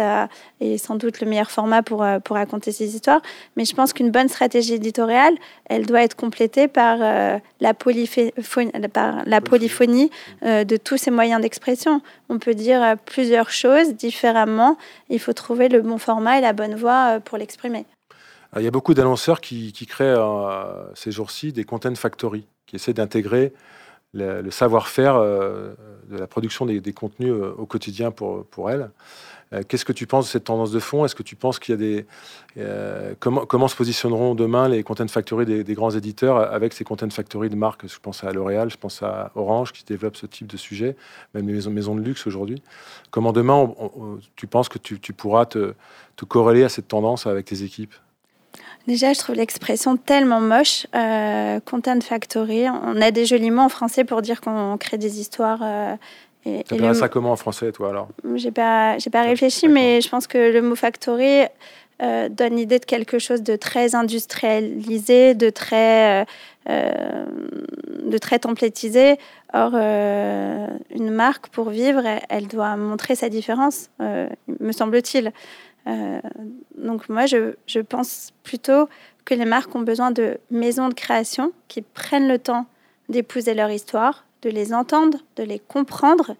est 0.60 0.78
sans 0.78 0.96
doute 0.96 1.20
le 1.20 1.28
meilleur 1.28 1.50
format 1.50 1.82
pour, 1.82 2.04
euh, 2.04 2.20
pour 2.20 2.36
raconter 2.36 2.72
ces 2.72 2.94
histoires. 2.94 3.22
Mais 3.56 3.66
je 3.66 3.74
pense 3.74 3.92
qu'une 3.94 4.12
bonne 4.12 4.30
stratégie 4.30 4.76
éditoriale, 4.76 5.34
elle 5.66 5.88
doit 5.88 6.04
être 6.04 6.16
complétée 6.16 6.68
par, 6.68 6.98
la, 7.60 7.74
polyphonie, 7.74 8.72
par 8.94 9.24
la 9.26 9.42
polyphonie 9.42 10.12
de 10.44 10.78
tous 10.78 10.98
ces 10.98 11.10
moyens 11.10 11.42
d'expression 11.42 11.71
on 12.30 12.40
peut 12.40 12.56
dire 12.56 12.82
euh, 12.82 12.96
plusieurs 13.06 13.50
choses 13.50 13.96
différemment. 13.96 14.78
Il 15.10 15.20
faut 15.20 15.34
trouver 15.34 15.70
le 15.70 15.82
bon 15.82 15.98
format 15.98 16.38
et 16.38 16.42
la 16.42 16.54
bonne 16.54 16.76
voie 16.76 17.16
euh, 17.16 17.20
pour 17.20 17.38
l'exprimer. 17.38 17.86
Il 18.58 18.64
y 18.64 18.68
a 18.68 18.72
beaucoup 18.72 18.94
d'annonceurs 18.94 19.40
qui, 19.40 19.72
créent 19.88 20.16
euh, 20.18 20.84
ces 20.94 21.12
jours-ci 21.12 21.54
des 21.54 21.64
content 21.64 21.96
factory, 21.96 22.46
qui 22.66 22.76
essaient 22.76 22.94
d'intégrer 22.94 23.54
le, 24.14 24.52
savoir-faire 24.52 25.18
de 25.22 26.18
la 26.18 26.28
production 26.28 26.66
des, 26.66 26.94
contenus 26.94 27.32
au 27.32 27.66
quotidien 27.66 28.12
pour, 28.12 28.46
pour 28.48 28.70
elles. 28.70 28.90
Euh, 29.54 29.64
qu'est-ce 29.68 29.86
que 29.86 29.92
tu 29.92 30.08
penses 30.08 30.26
de 30.26 30.32
cette 30.32 30.46
tendance 30.46 30.72
de 30.72 30.80
fond? 30.80 31.04
Est-ce 31.06 31.16
que 31.16 31.24
tu 31.24 31.36
penses 31.36 31.60
qu'il 31.60 31.74
y 31.74 31.76
a 31.76 31.78
des 31.78 32.06
euh, 32.58 33.14
comment, 33.20 33.68
se 33.68 33.76
positionneront 33.76 34.36
demain 34.36 34.70
les 34.70 34.84
content 34.84 35.08
factory 35.08 35.46
des, 35.46 35.74
grands 35.74 35.92
éditeurs 35.92 36.38
avec 36.38 36.74
ces 36.74 36.84
content 36.84 37.10
factory 37.10 37.50
de 37.50 37.56
marques? 37.56 37.88
Je 37.88 38.00
pense 38.00 38.24
à 38.24 38.32
L'Oréal, 38.32 38.70
je 38.70 38.78
pense 38.78 39.04
à 39.04 39.32
Orange 39.36 39.74
qui 39.74 39.84
développe 39.84 40.16
ce 40.16 40.26
type 40.26 40.48
de 40.48 40.58
sujet, 40.58 40.96
même 41.34 41.48
les 41.48 41.70
maisons, 41.70 41.96
de 41.96 42.02
luxe 42.02 42.28
aujourd'hui. 42.28 42.62
Comment 43.10 43.34
demain 43.34 43.74
tu 44.36 44.48
penses 44.48 44.70
que 44.70 44.78
tu, 44.78 45.14
pourras 45.14 45.46
te, 45.46 45.74
te, 46.16 46.26
corréler 46.26 46.64
à 46.64 46.70
cette 46.70 46.88
tendance 46.88 47.28
avec 47.28 47.46
tes 47.46 47.64
équipes? 47.64 47.94
Déjà, 48.88 49.14
je 49.14 49.20
trouve 49.20 49.36
l'expression 49.36 49.96
tellement 49.96 50.42
moche, 50.42 50.88
euh, 50.96 51.60
content 51.60 52.02
factory. 52.02 52.68
On 52.70 53.00
a 53.02 53.12
des 53.12 53.26
jolis 53.26 53.52
mots 53.52 53.64
en 53.64 53.70
français 53.70 54.04
pour 54.04 54.22
dire 54.22 54.42
qu'on 54.42 54.78
crée 54.78 54.98
des 54.98 55.20
histoires 55.20 55.62
et, 56.46 56.64
et 56.72 56.94
ça 56.94 57.08
comment 57.08 57.32
en 57.32 57.36
français, 57.36 57.72
toi, 57.72 57.90
alors 57.90 58.08
J'ai 58.36 58.52
pas, 58.52 58.98
j'ai 58.98 59.10
pas 59.10 59.22
réfléchi, 59.22 59.68
mais 59.68 60.02
je 60.02 60.10
pense 60.10 60.26
que 60.26 60.52
le 60.52 60.62
mot 60.62 60.76
factory 60.76 61.46
euh, 62.02 62.30
donne 62.30 62.56
l'idée 62.56 62.80
de 62.80 62.86
quelque 62.86 63.20
chose 63.20 63.44
de 63.44 63.56
très 63.56 63.94
industrialisé, 63.94 65.36
de 65.36 65.52
très, 65.52 66.22
euh, 66.22 66.26
euh 66.70 67.26
de 68.04 68.18
très 68.18 68.40
templétisé. 68.40 69.18
Or, 69.54 69.72
euh, 69.76 70.68
une 70.90 71.12
marque, 71.12 71.50
pour 71.50 71.70
vivre, 71.70 72.02
elle, 72.30 72.48
doit 72.48 72.76
montrer 72.76 73.16
sa 73.16 73.30
différence, 73.30 73.90
me 74.00 74.72
semble-t-il. 74.72 75.32
donc, 76.78 77.08
moi, 77.08 77.26
je, 77.26 77.54
je 77.68 77.80
pense 77.80 78.32
plutôt 78.44 78.90
que 79.24 79.36
les 79.36 79.46
marques 79.46 79.74
ont 79.76 79.82
besoin 79.82 80.12
de 80.12 80.40
maisons 80.50 80.90
de 80.90 80.94
création 80.94 81.54
qui 81.68 81.82
prennent 81.82 82.28
le 82.28 82.40
temps 82.40 82.66
d'épouser 83.10 83.54
leur 83.54 83.70
histoire, 83.70 84.26
de 84.42 84.50
les 84.50 84.74
entendre, 84.74 85.20
de 85.36 85.44
les 85.44 85.60
comprendre 85.60 86.36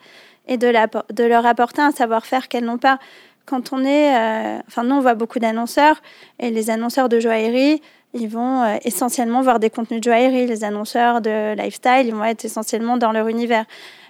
et 0.48 0.58
de, 0.58 1.24
leur 1.24 1.46
apporter 1.46 1.82
un 1.82 1.92
savoir-faire 1.92 2.48
qu'elles 2.48 2.66
n'ont 2.66 2.78
pas. 2.78 3.00
Quand 3.46 3.74
on 3.74 3.84
est, 3.84 4.16
euh, 4.16 4.60
enfin 4.68 4.84
nous 4.84 4.96
on 4.96 5.02
voit 5.02 5.16
beaucoup 5.16 5.40
d'annonceurs 5.40 6.02
et 6.40 6.52
les 6.52 6.70
annonceurs 6.70 7.10
de 7.10 7.20
joaillerie, 7.20 7.82
ils 8.14 8.28
vont 8.28 8.64
euh, 8.64 8.78
essentiellement 8.84 9.42
voir 9.42 9.60
des 9.60 9.70
contenus 9.70 10.02
de 10.02 10.06
joaillerie. 10.06 10.46
Les 10.46 10.64
annonceurs 10.64 11.22
de 11.22 11.56
lifestyle, 11.56 12.06
ils 12.06 12.14
vont 12.14 12.26
être 12.26 12.44
essentiellement 12.44 12.98
dans 12.98 13.12
leur 13.12 13.28
univers. 13.28 13.66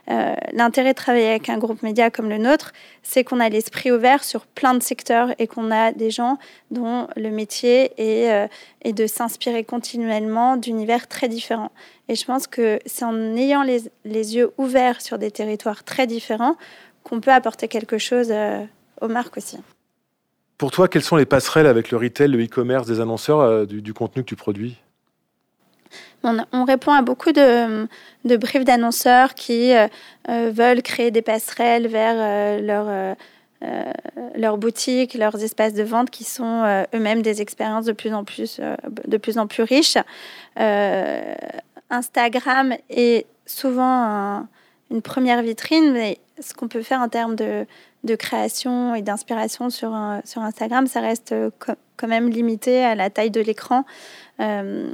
Euh, 0.10 0.34
l'intérêt 0.52 0.94
de 0.94 0.98
travailler 0.98 1.30
avec 1.30 1.50
un 1.50 1.60
groupe 1.60 1.84
média 1.84 2.10
comme 2.10 2.28
le 2.28 2.40
nôtre, 2.40 2.74
c'est 3.04 3.24
qu'on 3.24 3.40
a 3.40 3.50
l'esprit 3.50 3.92
ouvert 3.92 4.24
sur 4.24 4.48
plein 4.48 4.74
de 4.74 4.82
secteurs 4.82 5.30
et 5.38 5.46
qu'on 5.46 5.70
a 5.70 5.92
des 5.92 6.10
gens 6.10 6.40
dont 6.72 7.08
le 7.16 7.30
métier 7.30 7.92
est, 7.98 8.32
euh, 8.32 8.92
de 8.92 9.06
s'inspirer 9.06 9.64
continuellement 9.64 10.58
d'univers 10.58 11.08
très 11.08 11.28
différents. 11.28 11.72
Et 12.10 12.16
je 12.16 12.26
pense 12.26 12.48
que 12.48 12.80
c'est 12.88 13.06
en 13.06 13.36
ayant 13.36 13.62
les, 13.62 13.92
yeux 14.04 14.52
ouverts 14.58 15.02
sur 15.02 15.20
des 15.20 15.30
territoires 15.30 15.84
très 15.84 16.08
différents 16.08 16.56
qu'on 17.04 17.22
peut 17.22 17.32
apporter 17.32 17.68
quelque 17.68 18.00
chose 18.00 18.34
aux 19.02 19.08
marques 19.08 19.38
aussi. 19.38 19.58
Pour 20.62 20.70
toi, 20.70 20.88
quelles 20.88 21.02
sont 21.02 21.16
les 21.16 21.26
passerelles 21.26 21.66
avec 21.66 21.90
le 21.90 21.98
retail, 21.98 22.28
le 22.28 22.46
e-commerce 22.46 22.86
des 22.86 23.00
annonceurs 23.00 23.40
euh, 23.40 23.66
du, 23.66 23.96
contenu 23.96 24.22
que 24.22 24.28
tu 24.28 24.36
produis? 24.36 24.78
On, 26.22 26.66
répond 26.66 26.92
à 26.92 27.02
beaucoup 27.02 27.32
de, 27.32 27.88
briefs 28.38 28.64
d'annonceurs 28.64 29.34
qui 29.34 29.74
euh, 29.74 29.88
euh, 30.30 30.52
veulent 30.54 30.84
créer 30.84 31.10
des 31.10 31.24
passerelles 31.24 31.88
vers 31.88 32.62
leur, 32.62 33.16
leurs 34.36 34.58
boutiques, 34.60 35.16
leurs 35.16 35.44
espaces 35.44 35.74
de 35.74 35.82
vente 35.82 36.12
qui 36.12 36.26
sont 36.26 36.86
eux-mêmes 36.94 37.24
des 37.24 37.42
expériences 37.42 37.86
de 37.86 37.94
plus 37.94 38.14
en 38.14 38.24
plus, 38.24 38.62
de 39.08 39.18
plus, 39.18 39.40
en 39.40 39.48
plus 39.48 39.64
riches. 39.64 39.98
Instagram 41.90 42.76
est 42.92 43.26
souvent 43.48 44.46
une 44.92 45.02
première 45.02 45.42
vitrine, 45.42 45.92
mais 45.92 46.20
ce 46.40 46.54
qu'on 46.54 46.68
peut 46.68 46.84
faire 46.84 47.00
en 47.00 47.10
termes 47.10 47.36
de, 47.36 47.66
de 48.04 48.16
création 48.16 48.96
et 48.96 49.02
d'inspiration 49.02 49.70
sur, 49.70 49.96
sur 50.26 50.42
Instagram, 50.42 50.88
ça 50.88 51.02
reste 51.02 51.36
quand 52.02 52.08
même 52.08 52.30
limité 52.30 52.84
à 52.84 52.96
la 52.96 53.10
taille 53.10 53.32
de 53.32 53.42
l'écran. 53.42 53.86
Euh, 54.40 54.90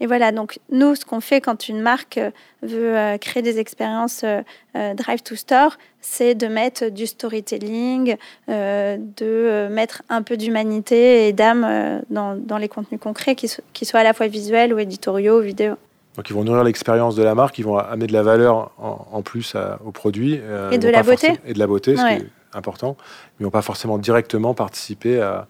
et 0.00 0.06
voilà, 0.06 0.32
donc 0.32 0.58
nous, 0.70 0.94
ce 0.94 1.04
qu'on 1.04 1.20
fait 1.20 1.40
quand 1.40 1.68
une 1.68 1.80
marque 1.80 2.18
veut 2.62 2.96
euh, 2.96 3.18
créer 3.18 3.42
des 3.42 3.58
expériences 3.58 4.24
euh, 4.24 4.94
Drive 4.94 5.22
to 5.22 5.36
Store, 5.36 5.76
c'est 6.00 6.34
de 6.34 6.46
mettre 6.46 6.88
du 6.88 7.06
storytelling, 7.06 8.16
de 8.48 9.68
mettre 9.68 10.02
un 10.08 10.22
peu 10.22 10.36
d'humanité 10.36 11.26
et 11.26 11.32
d'âme 11.32 12.02
dans, 12.10 12.36
dans, 12.36 12.58
les 12.58 12.68
contenus 12.68 13.00
concrets, 13.00 13.34
qui, 13.34 13.50
qui 13.72 13.84
soient 13.84 14.00
à 14.00 14.04
la 14.04 14.14
fois 14.14 14.28
visuels 14.28 14.72
ou 14.72 14.78
éditoriaux 14.78 15.40
ou 15.40 15.42
vidéo. 15.42 15.74
Donc 16.14 16.30
ils 16.30 16.32
vont 16.32 16.44
nourrir 16.44 16.62
l'expérience 16.62 17.16
de 17.16 17.24
la 17.24 17.34
marque, 17.34 17.58
ils 17.58 17.64
vont 17.64 17.76
amener 17.76 18.06
de 18.06 18.12
la 18.12 18.22
valeur 18.22 18.70
en, 18.78 19.20
plus 19.22 19.56
au 19.84 19.90
produit. 19.90 20.40
et 20.70 20.78
de 20.78 20.88
la 20.88 21.02
beauté. 21.02 21.32
Et 21.44 21.54
de 21.54 21.58
la 21.58 21.66
beauté, 21.66 21.96
ce 21.96 22.02
qui 22.02 22.22
est 22.22 22.26
important. 22.56 22.96
Ils 23.38 23.42
ne 23.42 23.46
vont 23.46 23.50
pas 23.50 23.62
forcément 23.62 23.98
directement 23.98 24.54
participer 24.54 25.20
à... 25.20 25.46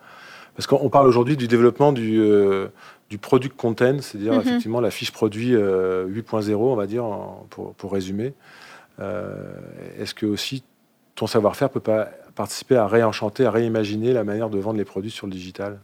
Parce 0.55 0.67
qu'on 0.67 0.89
parle 0.89 1.07
aujourd'hui 1.07 1.37
du 1.37 1.49
développement 1.49 1.93
du, 1.93 2.19
euh, 2.19 2.69
du 3.11 3.19
product 3.19 3.57
content, 3.57 3.99
c'est-à-dire 4.01 4.33
mhm. 4.33 4.41
effectivement 4.41 4.81
la 4.81 4.91
fiche 4.91 5.13
produit 5.13 5.53
8.0, 5.53 5.57
euh, 5.59 6.55
on 6.55 6.75
va 6.75 6.87
dire, 6.87 7.05
pour, 7.51 7.75
pour, 7.75 7.93
résumer. 7.93 8.33
Euh, 8.99 9.35
est-ce 9.99 10.15
que 10.15 10.25
aussi 10.25 10.65
ton 11.15 11.27
savoir-faire 11.27 11.69
peut 11.69 11.81
pas 11.81 12.09
participer 12.35 12.77
à 12.77 12.87
réenchanter, 12.87 13.45
à 13.45 13.51
réimaginer 13.51 14.15
la 14.15 14.25
manière 14.25 14.49
de 14.49 14.59
vendre 14.59 14.79
les 14.79 14.87
produits 14.87 15.11
sur 15.11 15.27
le 15.27 15.33
digital? 15.33 15.79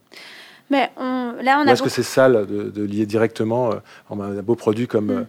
Mais 0.70 0.90
là, 0.96 1.60
on 1.60 1.66
Ou 1.66 1.68
est-ce 1.68 1.82
que 1.82 1.90
c'est 1.90 2.02
sale 2.02 2.46
de, 2.46 2.82
lier 2.82 3.04
directement 3.04 3.72
un 4.10 4.42
beau 4.42 4.54
produit 4.54 4.86
comme 4.86 5.12
mm. 5.12 5.26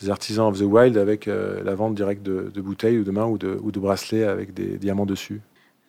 Les 0.00 0.10
Artisans 0.10 0.48
of 0.48 0.58
the 0.58 0.62
Wild 0.62 0.96
avec 0.96 1.26
la 1.26 1.74
vente 1.74 1.94
directe 1.94 2.22
de, 2.22 2.60
bouteilles 2.60 2.98
ou 2.98 3.04
de 3.04 3.10
mains 3.10 3.26
ou 3.26 3.38
de, 3.38 3.78
bracelets 3.78 4.24
avec 4.24 4.54
des 4.54 4.78
diamants 4.78 5.06
dessus 5.06 5.40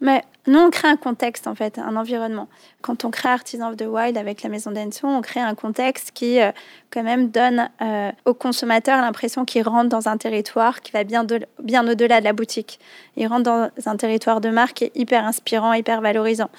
Mais 0.01 0.23
nous, 0.45 0.59
on 0.59 0.69
crée 0.69 0.89
un 0.89 0.97
contexte, 0.97 1.47
en 1.47 1.55
fait, 1.55 1.79
un 1.79 1.95
environnement. 1.95 2.49
Quand 2.81 3.05
on 3.05 3.11
crée 3.11 3.29
Artisan 3.29 3.69
of 3.69 3.77
the 3.77 3.85
Wild 3.87 4.17
avec 4.17 4.43
la 4.43 4.49
maison 4.49 4.71
d'Enso, 4.71 5.07
on 5.07 5.21
crée 5.21 5.39
un 5.39 5.55
contexte 5.55 6.11
qui, 6.11 6.41
euh, 6.41 6.51
quand 6.93 7.03
même, 7.03 7.29
donne 7.29 7.69
euh, 7.81 8.11
au 8.25 8.33
consommateur 8.33 9.01
l'impression 9.01 9.45
qu'il 9.45 9.67
rentre 9.67 9.89
dans 9.89 10.07
un 10.07 10.17
territoire 10.17 10.81
qui 10.81 10.91
va 10.91 11.03
bien, 11.03 11.23
au-delà 11.23 12.19
de 12.19 12.23
la 12.23 12.33
boutique. 12.33 12.79
Il 13.17 13.27
rentre 13.27 13.43
dans 13.43 13.69
un 13.85 13.97
territoire 13.97 14.41
de 14.41 14.49
marque 14.49 14.85
hyper 14.93 15.25
inspirant, 15.25 15.73
hyper 15.73 16.01
valorisant. 16.01 16.49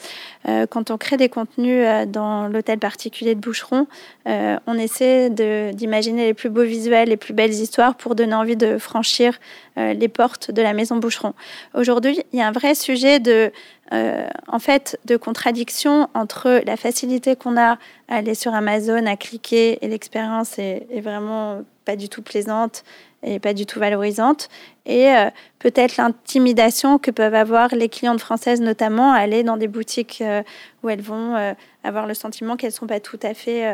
Euh, 0.49 0.67
quand 0.67 0.91
on 0.91 0.99
crée 0.99 1.17
des 1.17 1.29
contenus 1.29 1.87
dans 2.09 2.49
l'hôtel 2.49 2.79
particulier 2.79 3.35
de 3.35 3.41
Boucheron, 3.41 3.87
on 4.27 4.79
essaie 4.79 5.31
d'imaginer 5.31 6.27
les 6.27 6.35
plus 6.35 6.49
beaux 6.49 6.63
visuels, 6.63 7.09
les 7.09 7.17
plus 7.17 7.35
belles 7.35 7.53
histoires 7.53 7.95
pour 7.95 8.15
donner 8.15 8.35
envie 8.35 8.57
de 8.57 8.79
franchir 8.79 9.39
les 9.77 10.09
portes 10.09 10.51
de 10.51 10.63
la 10.63 10.73
maison 10.73 10.97
Boucheron. 10.97 11.35
Aujourd'hui, 11.75 12.21
il 12.33 12.39
y 12.39 12.43
a 12.43 12.49
un 12.49 12.53
vrai 12.53 12.75
sujet 12.75 13.21
de 13.21 13.53
euh, 13.93 14.27
en 14.49 14.59
fait, 14.59 14.99
de 15.05 15.17
contradiction 15.17 16.09
entre 16.15 16.63
la 16.65 16.77
facilité 16.77 17.37
qu'on 17.37 17.57
a 17.57 17.73
à 18.09 18.17
aller 18.17 18.35
sur 18.35 18.55
Amazon, 18.55 19.07
à 19.07 19.17
cliquer, 19.17 19.79
et 19.85 19.89
l'expérience 19.89 20.59
est, 20.59 20.87
vraiment 21.01 21.63
pas 21.85 21.97
du 21.97 22.09
tout 22.09 22.23
plaisante 22.23 22.83
et 23.23 23.39
pas 23.39 23.55
du 23.55 23.67
tout 23.67 23.79
valorisante, 23.79 24.49
et 24.85 25.09
euh, 25.09 25.31
peut-être 25.59 25.97
l'intimidation 25.97 26.99
que 26.99 27.11
peuvent 27.11 27.35
avoir 27.35 27.75
les 27.75 27.89
clientes 27.89 28.21
françaises, 28.21 28.61
notamment, 28.61 29.13
à 29.13 29.19
aller 29.19 29.43
dans 29.43 29.57
des 29.57 29.69
boutiques 29.69 30.23
euh, 30.23 30.43
où 30.83 30.91
elles 30.91 31.01
vont 31.01 31.55
avoir 31.83 32.07
le 32.07 32.15
sentiment 32.15 32.57
qu'elles 32.57 32.71
ne 32.71 32.75
sont 32.75 32.87
pas 32.87 33.01
tout 33.01 33.21
à 33.23 33.33
fait 33.33 33.65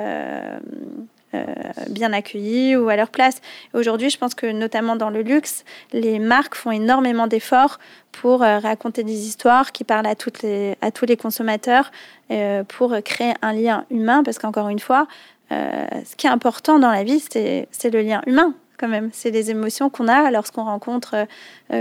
euh, 1.32 1.44
bien 1.88 2.12
accueillis 2.12 2.74
ou 2.74 2.88
à 2.88 2.96
leur 2.96 3.08
place. 3.08 3.40
Aujourd'hui, 3.72 4.10
je 4.10 4.18
pense 4.18 4.34
que 4.34 4.50
notamment 4.50 4.96
dans 4.96 5.10
le 5.10 5.22
luxe, 5.22 5.64
les 5.92 6.18
marques 6.18 6.56
font 6.56 6.72
énormément 6.72 7.28
d'efforts 7.28 7.78
pour 8.10 8.42
euh, 8.42 8.58
raconter 8.58 9.04
des 9.04 9.28
histoires 9.28 9.70
qui 9.70 9.84
parlent 9.84 10.08
à, 10.08 10.16
toutes 10.16 10.42
les, 10.42 10.76
à 10.80 10.90
tous 10.90 11.06
les 11.06 11.16
consommateurs, 11.16 11.92
euh, 12.32 12.64
pour 12.64 12.96
créer 13.04 13.34
un 13.42 13.52
lien 13.52 13.84
humain, 13.90 14.24
parce 14.24 14.40
qu'encore 14.40 14.70
une 14.70 14.80
fois, 14.80 15.06
ce 15.50 16.16
qui 16.16 16.28
est 16.28 16.30
important 16.30 16.78
dans 16.78 16.90
la 16.90 17.02
vie, 17.02 17.20
c'est 17.20 17.90
le 17.92 18.02
lien 18.02 18.22
humain 18.26 18.54
quand 18.78 18.86
même. 18.88 19.10
C'est 19.12 19.30
les 19.30 19.50
émotions 19.50 19.90
qu'on 19.90 20.06
a 20.06 20.30
lorsqu'on 20.30 20.64
rencontre 20.64 21.26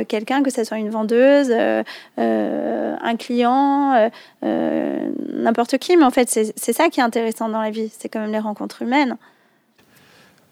quelqu'un, 0.08 0.42
que 0.42 0.50
ce 0.50 0.64
soit 0.64 0.78
une 0.78 0.90
vendeuse, 0.90 1.52
un 2.18 3.16
client, 3.18 4.10
n'importe 4.42 5.78
qui. 5.78 5.98
Mais 5.98 6.04
en 6.04 6.10
fait, 6.10 6.30
c'est 6.30 6.74
ça 6.74 6.90
qui 6.90 7.00
est 7.00 7.04
intéressant 7.04 7.48
dans 7.48 7.62
la 7.62 7.70
vie. 7.70 7.92
C'est 7.96 8.10
quand 8.10 8.22
même 8.22 8.32
les 8.32 8.40
rencontres 8.40 8.82
humaines. 8.82 9.18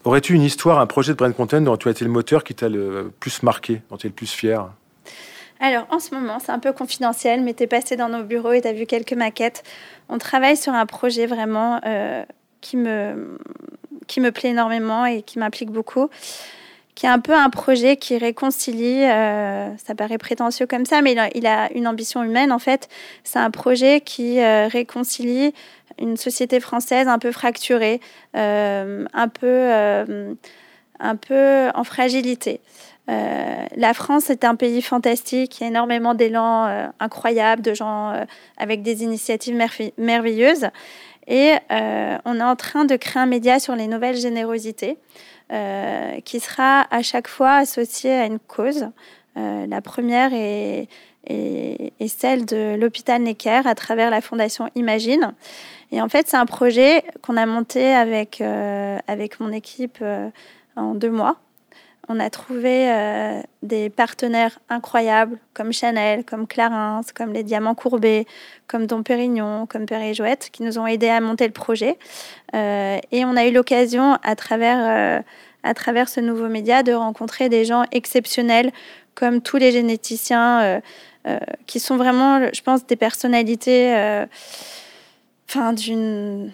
Aurais-tu 0.08 0.36
une 0.36 0.42
histoire, 0.42 0.80
un 0.80 0.88
projet 0.88 1.12
de 1.12 1.18
brand 1.18 1.36
content 1.36 1.60
dont 1.60 1.76
tu 1.76 1.90
as 1.90 1.92
été 1.92 2.06
le 2.06 2.10
moteur 2.10 2.46
qui 2.46 2.56
t'a 2.56 2.70
le 2.70 3.12
plus 3.20 3.44
marqué, 3.44 3.82
dont 3.90 3.98
tu 3.98 4.08
es 4.08 4.10
le 4.10 4.16
plus 4.16 4.32
fier? 4.32 4.70
Alors, 5.60 5.86
en 5.92 6.00
ce 6.00 6.16
moment, 6.16 6.40
c'est 6.40 6.54
un 6.54 6.60
peu 6.60 6.72
confidentiel, 6.72 7.42
mais 7.42 7.54
tu 7.54 7.64
es 7.64 7.68
passé 7.68 7.98
dans 7.98 8.08
nos 8.08 8.24
bureaux 8.24 8.54
et 8.54 8.62
tu 8.62 8.70
as 8.70 8.72
vu 8.72 8.86
quelques 8.86 9.12
maquettes. 9.12 9.64
On 10.08 10.18
travaille 10.18 10.56
sur 10.56 10.72
un 10.72 10.86
projet 10.86 11.26
vraiment 11.26 11.82
euh, 11.86 12.24
qui, 12.62 12.78
me, 12.78 13.38
qui 14.08 14.22
me 14.22 14.32
plaît 14.32 14.52
énormément 14.52 15.06
et 15.06 15.24
qui 15.24 15.40
m'implique 15.40 15.72
beaucoup, 15.72 16.10
qui 16.96 17.06
est 17.06 17.10
un 17.10 17.20
peu 17.20 17.34
un 17.34 17.50
projet 17.50 17.98
qui 17.98 18.18
réconcilie, 18.18 19.04
euh, 19.04 19.76
ça 19.76 19.94
paraît 19.94 20.18
prétentieux 20.18 20.68
comme 20.68 20.86
ça, 20.86 21.02
mais 21.02 21.18
il 21.36 21.46
a, 21.46 21.72
une 21.74 21.86
ambition 21.86 22.24
humaine 22.24 22.54
en 22.54 22.60
fait. 22.60 22.88
C'est 23.26 23.40
un 23.40 23.52
projet 23.52 24.00
qui 24.00 24.40
euh, 24.40 24.70
réconcilie 24.70 25.54
une 26.00 26.18
société 26.18 26.60
française 26.60 27.08
un 27.08 27.20
peu 27.20 27.32
fracturée, 27.32 28.00
euh, 28.36 29.06
un, 29.14 29.28
peu, 29.28 29.46
euh, 29.48 30.34
un 31.00 31.16
peu 31.16 31.70
en 31.74 31.84
fragilité. 31.84 32.62
Euh, 33.10 33.66
la 33.76 33.94
France 33.94 34.30
est 34.30 34.44
un 34.44 34.56
pays 34.56 34.82
fantastique, 34.82 35.62
énormément 35.62 36.14
d'élan 36.14 36.92
incroyables, 37.00 37.62
de 37.62 37.74
gens 37.74 38.14
avec 38.58 38.82
des 38.82 39.04
initiatives 39.04 39.58
merveilleuses. 39.98 40.68
Et 41.28 41.54
on 41.70 42.40
est 42.40 42.44
en 42.44 42.56
train 42.56 42.86
de 42.86 42.96
créer 42.96 43.22
un 43.22 43.26
média 43.26 43.60
sur 43.60 43.76
les 43.76 43.88
nouvelles 43.88 44.18
générosités 44.18 44.98
qui 46.26 46.40
sera 46.42 46.86
à 46.92 47.02
chaque 47.02 47.30
fois 47.30 47.56
associé 47.56 48.12
à 48.12 48.26
une 48.26 48.40
cause. 48.40 48.90
la 49.36 49.82
première 49.82 50.32
est 50.34 50.88
celle 52.08 52.46
de 52.46 52.76
l'hôpital 52.76 53.22
Necker 53.22 53.62
à 53.66 53.76
travers 53.76 54.10
la 54.10 54.20
fondation 54.20 54.70
Imagine. 54.76 55.34
Et 55.92 56.02
en 56.02 56.10
fait, 56.10 56.28
c'est 56.28 56.38
un 56.38 56.46
projet 56.46 57.04
qu'on 57.22 57.38
a 57.38 57.46
monté 57.46 57.94
avec, 57.94 58.42
euh, 58.42 58.98
avec 59.08 59.40
mon 59.40 59.52
équipe 59.52 60.00
euh, 60.02 60.30
en 60.76 60.94
deux 60.96 61.10
mois. 61.10 61.38
On 62.10 62.20
a 62.22 62.30
trouvé 62.30 62.90
euh, 62.90 63.42
des 63.64 63.90
partenaires 63.90 64.60
incroyables 64.70 65.38
comme 65.54 65.74
Chanel, 65.74 66.24
comme 66.24 66.48
Clarins, 66.48 67.02
comme 67.14 67.34
les 67.34 67.44
Diamants 67.44 67.76
Courbés, 67.76 68.26
comme 68.68 68.86
Dom 68.86 69.04
Pérignon, 69.04 69.66
comme 69.66 69.86
et 69.92 70.14
Jouette, 70.14 70.50
qui 70.52 70.64
nous 70.64 70.80
ont 70.80 70.88
aidés 70.88 71.10
à 71.10 71.20
monter 71.20 71.46
le 71.46 71.54
projet. 71.54 71.98
et 72.54 73.26
on 73.26 73.36
a 73.36 73.46
eu 73.46 73.52
l'occasion, 73.52 74.18
à 74.24 74.36
travers, 74.38 75.22
à 75.64 75.74
travers 75.74 76.08
ce 76.08 76.22
nouveau 76.22 76.48
média, 76.48 76.82
de 76.82 76.94
rencontrer 76.94 77.50
des 77.50 77.66
gens 77.66 77.84
exceptionnels, 77.92 78.72
comme 79.14 79.42
tous 79.42 79.58
les 79.58 79.74
généticiens, 79.74 80.82
qui 81.66 81.82
sont 81.82 81.98
vraiment, 81.98 82.40
je 82.54 82.62
pense, 82.62 82.86
des 82.86 82.96
personnalités 82.96 83.94
enfin 85.50 85.74
d'une 85.74 86.52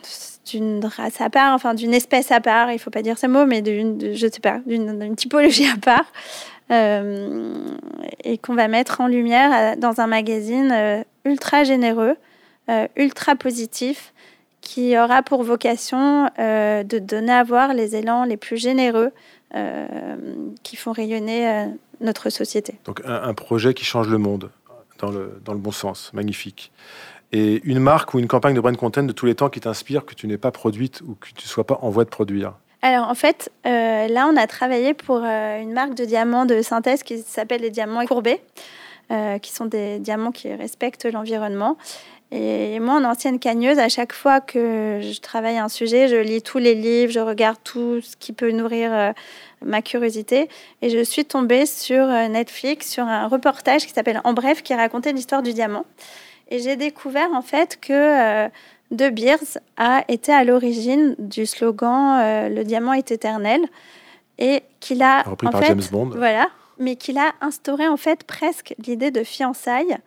d'une 0.52 0.86
race 0.86 1.22
à 1.22 1.30
part, 1.30 1.54
enfin 1.54 1.74
d'une 1.74 1.94
espèce 1.94 2.32
à 2.32 2.42
part, 2.42 2.72
il 2.72 2.80
faut 2.80 2.90
pas 2.90 3.02
dire 3.02 3.18
ce 3.18 3.28
mot, 3.28 3.46
mais 3.46 3.62
d'une, 3.62 4.14
je 4.14 4.28
sais 4.28 4.42
pas, 4.42 4.60
d'une 4.66 5.16
typologie 5.16 5.68
à 5.68 5.78
part, 5.78 6.06
euh, 6.72 7.56
et 8.24 8.38
qu'on 8.38 8.56
va 8.56 8.68
mettre 8.68 9.02
en 9.02 9.08
lumière 9.08 9.52
euh, 9.54 9.80
dans 9.80 10.02
un 10.02 10.08
magazine 10.08 10.72
euh, 10.72 11.04
ultra 11.26 11.64
généreux, 11.64 12.16
ultra 12.96 13.36
positif, 13.36 14.14
qui 14.62 14.98
aura 14.98 15.22
pour 15.22 15.44
vocation 15.44 16.30
de 16.38 17.00
donner 17.00 17.34
à 17.34 17.44
voir 17.44 17.74
les 17.74 17.98
élans 17.98 18.24
les 18.24 18.38
plus 18.38 18.56
généreux 18.56 19.12
qui 20.64 20.78
font 20.78 20.94
rayonner 20.94 21.68
notre 22.00 22.30
société. 22.30 22.80
Donc 22.86 23.02
un, 23.06 23.24
un, 23.24 23.34
projet 23.34 23.74
qui 23.74 23.84
change 23.84 24.08
le 24.08 24.18
monde 24.18 24.50
dans 25.00 25.12
le, 25.12 25.42
dans 25.44 25.52
le 25.52 25.60
bon 25.60 25.72
sens, 25.72 26.10
magnifique 26.14 26.72
et 27.34 27.62
une 27.66 27.80
marque 27.80 28.14
ou 28.14 28.20
une 28.20 28.28
campagne 28.28 28.54
de 28.54 28.62
brand 28.62 28.78
content 28.78 29.04
de 29.04 29.12
tous 29.12 29.26
les 29.26 29.36
temps 29.36 29.50
qui 29.50 29.60
t'inspire, 29.60 30.06
que 30.06 30.14
tu 30.14 30.28
n'aies 30.28 30.38
pas 30.38 30.52
produite 30.52 31.02
ou 31.02 31.16
que 31.16 31.28
tu 31.36 31.44
ne 31.44 31.50
sois 31.50 31.66
pas 31.66 31.80
en 31.82 31.90
voie 31.90 32.06
de 32.06 32.10
produire 32.10 32.54
alors 32.86 33.08
en 33.08 33.16
fait, 33.16 33.50
euh, 33.66 34.10
là 34.10 34.28
on 34.28 34.36
a 34.36 34.46
travaillé 34.46 34.94
pour 34.94 35.22
euh, 35.24 35.62
une 35.62 35.72
marque 35.72 35.94
de 35.94 36.04
diamants 36.04 36.46
de 36.46 36.62
synthèse 36.62 37.02
qui 37.02 37.20
s'appelle 37.20 37.62
les 37.62 37.70
diamants 37.70 38.06
courbés, 38.06 38.42
euh, 39.10 39.38
qui 39.38 39.54
sont 39.54 39.68
des 39.68 40.00
diamants 40.00 40.34
qui 40.34 40.54
respectent 40.54 41.06
l'environnement. 41.06 41.78
Et 42.32 42.80
moi, 42.82 42.96
en 42.96 43.06
ancienne 43.06 43.40
cagneuse, 43.40 43.80
à 43.80 43.88
chaque 43.88 44.12
fois 44.12 44.42
que 44.42 45.00
je 45.02 45.22
travaille 45.22 45.58
un 45.60 45.70
sujet, 45.70 46.10
je 46.10 46.18
lis 46.18 46.42
tous 46.42 46.58
les 46.58 46.76
livres, 46.76 47.14
je 47.14 47.22
regarde 47.22 47.58
tout 47.64 48.02
ce 48.02 48.18
qui 48.18 48.34
peut 48.34 48.52
nourrir 48.52 49.14
ma 49.64 49.84
curiosité. 49.84 50.50
Et 50.82 50.90
je 50.90 51.04
suis 51.04 51.26
tombée 51.26 51.68
sur 51.68 52.08
Netflix, 52.08 52.90
sur 52.90 53.04
un 53.04 53.28
reportage 53.28 53.86
qui 53.86 53.94
s'appelle 53.94 54.20
En 54.24 54.34
bref, 54.34 54.64
qui 54.64 54.74
racontait 54.74 55.14
l'histoire 55.14 55.44
du 55.44 55.54
diamant. 55.54 55.86
Et 56.50 56.60
j'ai 56.60 56.76
découvert 56.76 57.32
en 57.34 57.42
fait 57.42 57.80
que 57.80 57.94
euh, 57.94 58.50
De 58.92 59.10
Beers 59.10 59.58
a 59.78 60.04
été 60.08 60.32
à 60.32 60.44
l'origine 60.44 61.16
du 61.20 61.46
slogan 61.46 62.20
euh, 62.20 62.50
Le 62.50 62.64
diamant 62.64 62.94
est 62.94 63.12
éternel 63.12 63.62
et 64.38 64.64
qu'il 64.80 65.02
a 65.02 65.22
repris 65.24 65.48
par 65.48 65.64
James 65.64 65.82
Bond. 65.92 66.10
Voilà, 66.16 66.48
mais 66.80 66.96
qu'il 66.96 67.18
a 67.18 67.32
instauré 67.42 67.88
en 67.88 67.98
fait 67.98 68.24
presque 68.24 68.76
l'idée 68.86 69.12
de 69.12 69.24
fiançailles 69.24 69.98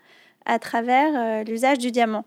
à 0.44 0.58
travers 0.58 1.12
euh, 1.14 1.44
l'usage 1.44 1.78
du 1.78 1.90
diamant. 1.90 2.24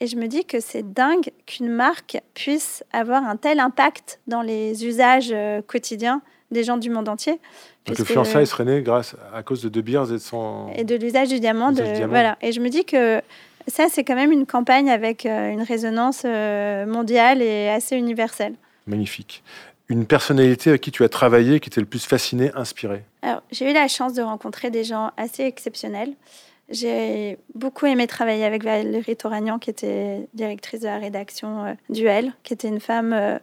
Et 0.00 0.06
je 0.08 0.16
me 0.16 0.26
dis 0.26 0.44
que 0.44 0.58
c'est 0.58 0.92
dingue 0.92 1.30
qu'une 1.46 1.68
marque 1.68 2.18
puisse 2.34 2.82
avoir 2.92 3.24
un 3.24 3.36
tel 3.36 3.60
impact 3.60 4.18
dans 4.26 4.42
les 4.42 4.84
usages 4.84 5.32
quotidiens 5.68 6.22
des 6.52 6.64
gens 6.64 6.76
du 6.76 6.90
monde 6.90 7.08
entier. 7.08 7.40
Donc 7.86 7.98
le 7.98 8.04
fiançailles 8.04 8.46
serait 8.46 8.64
né 8.64 8.82
grâce 8.82 9.16
à 9.34 9.42
cause 9.42 9.62
de 9.62 9.68
De 9.68 9.80
Beers 9.80 10.10
et 10.10 10.12
de 10.12 10.18
son 10.18 10.68
et 10.76 10.84
de 10.84 10.94
l'usage 10.94 11.28
du 11.28 11.40
diamant, 11.40 11.72
de... 11.72 12.06
voilà. 12.06 12.36
Et 12.40 12.52
je 12.52 12.60
me 12.60 12.68
dis 12.68 12.84
que 12.84 13.20
ça, 13.68 13.86
c'est 13.88 14.04
quand 14.04 14.14
même 14.14 14.32
une 14.32 14.46
campagne 14.46 14.90
avec 14.90 15.26
euh, 15.26 15.50
une 15.50 15.62
résonance 15.62 16.22
euh, 16.24 16.86
mondiale 16.86 17.42
et 17.42 17.68
assez 17.68 17.96
universelle. 17.96 18.54
Magnifique. 18.86 19.42
Une 19.88 20.06
personnalité 20.06 20.72
à 20.72 20.78
qui 20.78 20.90
tu 20.90 21.04
as 21.04 21.08
travaillé, 21.08 21.60
qui 21.60 21.70
t'est 21.70 21.80
le 21.80 21.86
plus 21.86 22.04
fasciné, 22.04 22.50
inspiré 22.54 23.04
Alors, 23.22 23.42
j'ai 23.50 23.70
eu 23.70 23.74
la 23.74 23.88
chance 23.88 24.14
de 24.14 24.22
rencontrer 24.22 24.70
des 24.70 24.84
gens 24.84 25.10
assez 25.16 25.44
exceptionnels. 25.44 26.12
J'ai 26.70 27.38
beaucoup 27.54 27.86
aimé 27.86 28.06
travailler 28.06 28.44
avec 28.44 28.64
Valérie 28.64 29.16
Toragnan, 29.16 29.58
qui 29.58 29.70
était 29.70 30.28
directrice 30.34 30.80
de 30.80 30.86
la 30.86 30.98
rédaction 30.98 31.64
euh, 31.64 31.72
Duel, 31.90 32.32
qui 32.42 32.54
était 32.54 32.68
une 32.68 32.80
femme 32.80 33.38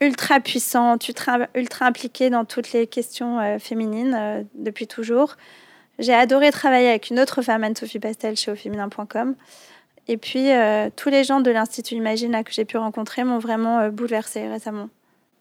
ultra 0.00 0.40
puissante, 0.40 1.08
ultra, 1.08 1.38
ultra, 1.54 1.86
impliquée 1.86 2.30
dans 2.30 2.44
toutes 2.44 2.72
les 2.72 2.86
questions 2.86 3.58
féminines 3.58 4.46
depuis 4.54 4.86
toujours. 4.86 5.36
J'ai 5.98 6.14
adoré 6.14 6.52
travailler 6.52 6.88
avec 6.88 7.10
une 7.10 7.18
autre 7.18 7.42
femme, 7.42 7.64
Anne-Sophie 7.64 7.98
Pastel, 7.98 8.36
chez 8.36 8.52
auféminin.com. 8.52 9.34
Et 10.06 10.16
puis, 10.16 10.50
euh, 10.52 10.88
tous 10.94 11.10
les 11.10 11.22
gens 11.24 11.40
de 11.40 11.50
l'Institut 11.50 11.94
Imagine 11.94 12.42
que 12.44 12.52
j'ai 12.52 12.64
pu 12.64 12.78
rencontrer 12.78 13.24
m'ont 13.24 13.38
vraiment 13.38 13.80
euh, 13.80 13.90
bouleversée 13.90 14.48
récemment. 14.48 14.88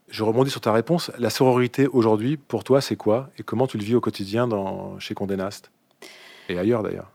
Je 0.09 0.23
rebondis 0.23 0.51
sur 0.51 0.61
ta 0.61 0.73
réponse. 0.73 1.11
La 1.19 1.29
sororité 1.29 1.87
aujourd'hui, 1.87 2.37
pour 2.37 2.63
toi, 2.63 2.81
c'est 2.81 2.95
quoi? 2.95 3.29
Et 3.37 3.43
comment 3.43 3.67
tu 3.67 3.77
le 3.77 3.83
vis 3.83 3.95
au 3.95 4.01
quotidien 4.01 4.47
dans, 4.47 4.99
chez 4.99 5.13
Condé 5.13 5.37
Nast? 5.37 5.69
Et 6.49 6.57
ailleurs 6.57 6.83
d'ailleurs? 6.83 7.11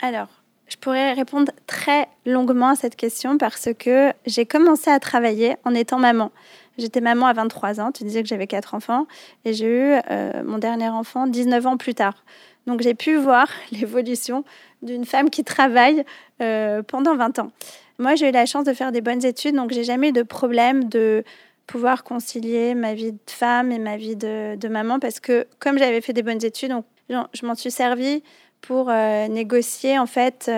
Alors, 0.00 0.28
Je 0.68 0.76
pourrais 0.76 1.12
répondre 1.12 1.52
très 1.68 2.08
longuement 2.24 2.70
à 2.70 2.76
cette 2.76 2.96
question 2.96 3.38
parce 3.38 3.68
que 3.78 4.12
j'ai 4.26 4.46
commencé 4.46 4.90
à 4.90 4.98
travailler 4.98 5.56
en 5.64 5.74
étant 5.74 5.98
maman. 5.98 6.32
J'étais 6.78 7.00
maman 7.00 7.26
à 7.26 7.32
23 7.32 7.80
ans, 7.80 7.90
tu 7.90 8.04
disais 8.04 8.22
que 8.22 8.28
j'avais 8.28 8.46
quatre 8.46 8.74
enfants, 8.74 9.06
et 9.44 9.54
j'ai 9.54 9.66
eu 9.66 10.00
euh, 10.10 10.42
mon 10.44 10.58
dernier 10.58 10.88
enfant 10.88 11.26
19 11.26 11.66
ans 11.66 11.76
plus 11.76 11.94
tard. 11.94 12.24
Donc 12.66 12.82
j'ai 12.82 12.94
pu 12.94 13.16
voir 13.16 13.48
l'évolution 13.72 14.44
d'une 14.82 15.04
femme 15.04 15.30
qui 15.30 15.42
travaille 15.42 16.04
euh, 16.42 16.82
pendant 16.82 17.16
20 17.16 17.38
ans. 17.38 17.50
Moi, 17.98 18.14
j'ai 18.14 18.28
eu 18.28 18.32
la 18.32 18.44
chance 18.44 18.64
de 18.64 18.74
faire 18.74 18.92
des 18.92 19.00
bonnes 19.00 19.24
études, 19.24 19.54
donc 19.54 19.72
j'ai 19.72 19.84
jamais 19.84 20.10
eu 20.10 20.12
de 20.12 20.22
problème 20.22 20.84
de 20.84 21.24
pouvoir 21.66 22.04
concilier 22.04 22.74
ma 22.74 22.92
vie 22.92 23.12
de 23.12 23.18
femme 23.26 23.72
et 23.72 23.78
ma 23.78 23.96
vie 23.96 24.16
de, 24.16 24.68
maman, 24.68 25.00
parce 25.00 25.18
que 25.18 25.46
comme 25.58 25.78
j'avais 25.78 26.02
fait 26.02 26.12
des 26.12 26.22
bonnes 26.22 26.44
études, 26.44 26.70
donc, 26.70 26.84
je 27.08 27.46
m'en 27.46 27.54
suis 27.54 27.70
servie 27.70 28.22
pour 28.60 28.90
euh, 28.90 29.28
négocier 29.28 29.98
en 29.98 30.06
fait 30.06 30.50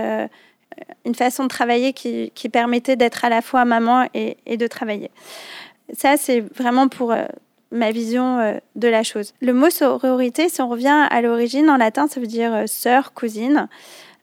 une 1.05 1.15
façon 1.15 1.45
de 1.45 1.49
travailler 1.49 1.93
qui, 1.93 2.49
permettait 2.53 2.97
d'être 2.97 3.25
à 3.25 3.29
la 3.29 3.41
fois 3.41 3.65
maman 3.65 4.09
et, 4.15 4.37
et 4.47 4.57
de 4.57 4.67
travailler. 4.67 5.11
Ça, 5.93 6.17
c'est 6.17 6.41
vraiment 6.41 6.89
pour 6.89 7.13
euh, 7.13 7.25
ma 7.71 7.91
vision 7.91 8.39
euh, 8.39 8.55
de 8.77 8.89
la 8.89 9.03
chose. 9.03 9.35
Le 9.41 9.53
mot 9.53 9.71
sororité, 9.71 10.49
si 10.49 10.61
on 10.61 10.69
revient 10.69 11.07
à 11.11 11.21
l'origine, 11.23 11.71
en 11.71 11.77
latin, 11.77 12.09
ça 12.09 12.21
veut 12.21 12.27
dire 12.27 12.53
euh, 12.53 12.67
sœur, 12.67 13.15
cousine. 13.15 13.69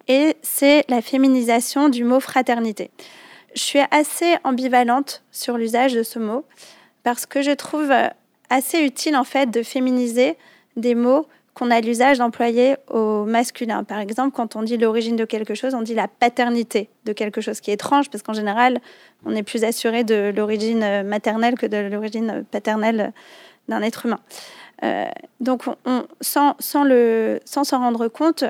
Et 0.07 0.35
c'est 0.41 0.85
la 0.89 1.01
féminisation 1.01 1.89
du 1.89 2.03
mot 2.03 2.19
fraternité. 2.19 2.91
Je 3.55 3.61
suis 3.61 3.79
assez 3.89 4.35
ambivalente 4.43 5.23
sur 5.31 5.57
l'usage 5.57 5.93
de 5.93 6.03
ce 6.03 6.19
mot 6.19 6.45
parce 7.03 7.25
que 7.25 7.41
je 7.41 7.51
trouve 7.51 7.91
assez 8.49 8.79
utile 8.81 9.15
en 9.15 9.23
fait 9.23 9.49
de 9.49 9.63
féminiser 9.63 10.37
des 10.75 10.93
mots 10.93 11.25
qu'on 11.55 11.71
a 11.71 11.81
l'usage 11.81 12.19
d'employer 12.19 12.75
au 12.89 13.23
masculin. 13.25 13.83
Par 13.83 13.99
exemple, 13.99 14.35
quand 14.35 14.55
on 14.55 14.61
dit 14.61 14.77
l'origine 14.77 15.15
de 15.15 15.25
quelque 15.25 15.55
chose, 15.55 15.73
on 15.73 15.81
dit 15.81 15.95
la 15.95 16.07
paternité 16.07 16.89
de 17.05 17.13
quelque 17.13 17.41
chose, 17.41 17.61
qui 17.61 17.71
est 17.71 17.75
étrange 17.75 18.09
parce 18.09 18.21
qu'en 18.21 18.33
général, 18.33 18.79
on 19.25 19.33
est 19.35 19.43
plus 19.43 19.63
assuré 19.63 20.03
de 20.03 20.33
l'origine 20.35 21.03
maternelle 21.03 21.55
que 21.55 21.65
de 21.65 21.77
l'origine 21.77 22.45
paternelle 22.51 23.13
d'un 23.69 23.81
être 23.81 24.05
humain. 24.05 24.19
Euh, 24.83 25.05
donc, 25.39 25.63
on, 25.85 26.05
sans 26.21 26.55
s'en 26.59 26.85
sans 27.45 27.79
rendre 27.79 28.07
compte, 28.07 28.43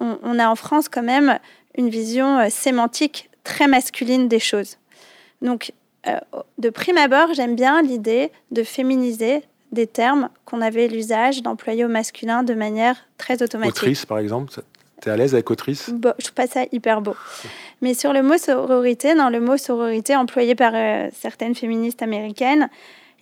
on, 0.00 0.38
a 0.38 0.48
en 0.48 0.54
France 0.54 0.88
quand 0.88 1.02
même 1.02 1.38
une 1.76 1.88
vision 1.88 2.38
euh, 2.38 2.46
sémantique 2.50 3.30
très 3.44 3.66
masculine 3.66 4.28
des 4.28 4.38
choses. 4.38 4.78
Donc, 5.42 5.72
euh, 6.06 6.18
de 6.58 6.70
prime 6.70 6.98
abord, 6.98 7.34
j'aime 7.34 7.56
bien 7.56 7.82
l'idée 7.82 8.30
de 8.50 8.62
féminiser 8.62 9.42
des 9.72 9.86
termes 9.86 10.30
qu'on 10.44 10.60
avait 10.60 10.88
l'usage 10.88 11.42
d'employer 11.42 11.84
au 11.84 11.88
masculin 11.88 12.42
de 12.42 12.54
manière 12.54 12.96
très 13.18 13.42
automatique. 13.42 13.76
Autrice, 13.76 14.06
par 14.06 14.18
exemple 14.18 14.52
tu 15.00 15.08
es 15.08 15.12
à 15.12 15.16
l'aise 15.16 15.34
avec 15.34 15.50
autrice? 15.50 15.86
Je 15.86 16.24
trouve 16.24 16.32
pas 16.34 16.46
ça 16.46 16.62
hyper 16.72 17.00
beau. 17.00 17.14
Mais 17.82 17.94
sur 17.94 18.12
le 18.12 18.22
mot 18.22 18.36
sororité, 18.36 19.14
dans 19.14 19.28
le 19.28 19.40
mot 19.40 19.56
sororité 19.56 20.16
employé 20.16 20.54
par 20.54 20.72
euh, 20.74 21.08
certaines 21.12 21.54
féministes 21.54 22.02
américaines, 22.02 22.68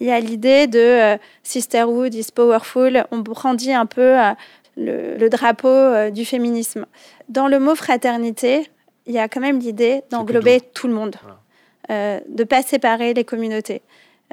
il 0.01 0.07
y 0.07 0.11
a 0.11 0.21
l'idée 0.21 0.67
de 0.67 0.79
euh, 0.79 1.17
sisterhood 1.43 2.15
is 2.15 2.29
powerful. 2.35 3.05
On 3.11 3.19
brandit 3.19 3.73
un 3.73 3.87
peu 3.87 4.19
euh, 4.19 4.33
le, 4.77 5.29
drapeau 5.29 6.11
du 6.11 6.25
féminisme. 6.25 6.87
Dans 7.29 7.49
le 7.49 7.59
mot 7.59 7.75
fraternité, 7.75 8.69
il 9.07 9.15
y 9.15 9.19
a 9.19 9.29
quand 9.29 9.41
même 9.41 9.59
l'idée 9.59 10.03
d'englober 10.11 10.61
tout 10.61 10.89
le 10.89 10.95
monde, 10.95 11.17
de 11.89 12.21
ne 12.29 12.45
pas 12.45 12.63
séparer 12.63 13.15
les 13.15 13.25
communautés. 13.25 13.83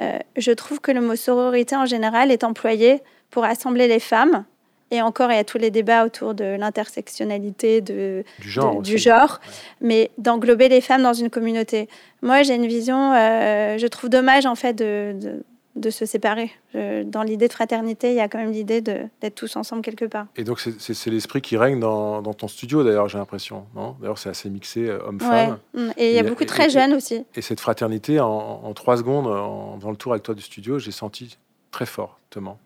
Euh, 0.00 0.18
je 0.36 0.52
trouve 0.52 0.80
que 0.80 0.90
le 0.90 1.00
mot 1.00 1.16
sororité 1.16 1.76
en 1.76 1.86
général 1.86 2.30
est 2.30 2.44
employé 2.44 3.00
pour 3.30 3.44
assembler 3.44 3.88
les 3.88 4.00
femmes. 4.00 4.44
Et 4.90 5.02
encore, 5.02 5.32
il 5.32 5.36
y 5.36 5.38
a 5.38 5.44
tous 5.44 5.58
les 5.58 5.70
débats 5.70 6.04
autour 6.04 6.34
de 6.34 6.56
l'intersectionnalité, 6.56 7.80
de, 7.80 8.22
du 8.38 8.98
genre, 8.98 9.40
mais 9.80 10.10
d'englober 10.18 10.68
les 10.68 10.80
femmes 10.80 11.02
dans 11.02 11.14
une 11.14 11.30
communauté. 11.30 11.88
Moi, 12.22 12.42
j'ai 12.42 12.54
une 12.54 12.66
vision, 12.66 13.12
euh, 13.12 13.78
je 13.78 13.86
trouve 13.86 14.10
dommage 14.10 14.46
en 14.46 14.54
fait 14.54 14.74
de 14.74 15.16
de 15.18 15.42
se 15.90 16.06
séparer. 16.06 16.50
dans 16.74 17.22
l'idée 17.22 17.48
de 17.48 17.52
fraternité, 17.52 18.10
il 18.10 18.16
y 18.16 18.20
a 18.20 18.28
quand 18.28 18.38
même 18.38 18.52
l'idée 18.52 18.80
d'être 18.80 19.34
tous 19.34 19.56
ensemble 19.56 19.82
quelque 19.82 20.04
part. 20.04 20.26
Et 20.36 20.44
donc 20.44 20.60
c'est 20.60 21.10
l'esprit 21.10 21.40
qui 21.40 21.56
règne 21.56 21.80
dans, 21.80 22.22
ton 22.34 22.48
studio 22.48 22.84
d'ailleurs, 22.84 23.08
j'ai 23.08 23.18
l'impression. 23.18 23.66
D'ailleurs 24.00 24.18
c'est 24.18 24.30
assez 24.30 24.50
mixé 24.50 24.88
euh, 24.88 24.98
homme-femme. 25.06 25.58
Mm. 25.74 25.90
Et 25.96 26.10
il 26.10 26.14
y 26.14 26.18
a 26.18 26.22
beaucoup 26.22 26.44
de 26.44 26.48
très 26.48 26.70
jeunes 26.70 26.94
aussi. 26.94 27.24
Et 27.34 27.42
cette 27.42 27.60
fraternité, 27.60 28.20
en, 28.20 28.72
trois 28.74 28.96
secondes, 28.96 29.26
en 29.26 29.76
faisant 29.78 29.90
le 29.90 29.96
tour 29.96 30.12
avec 30.12 30.22
toi 30.22 30.34
du 30.34 30.42
studio, 30.42 30.78
j'ai 30.78 30.92
senti 30.92 31.38
très 31.70 31.86
fortement. 31.86 32.58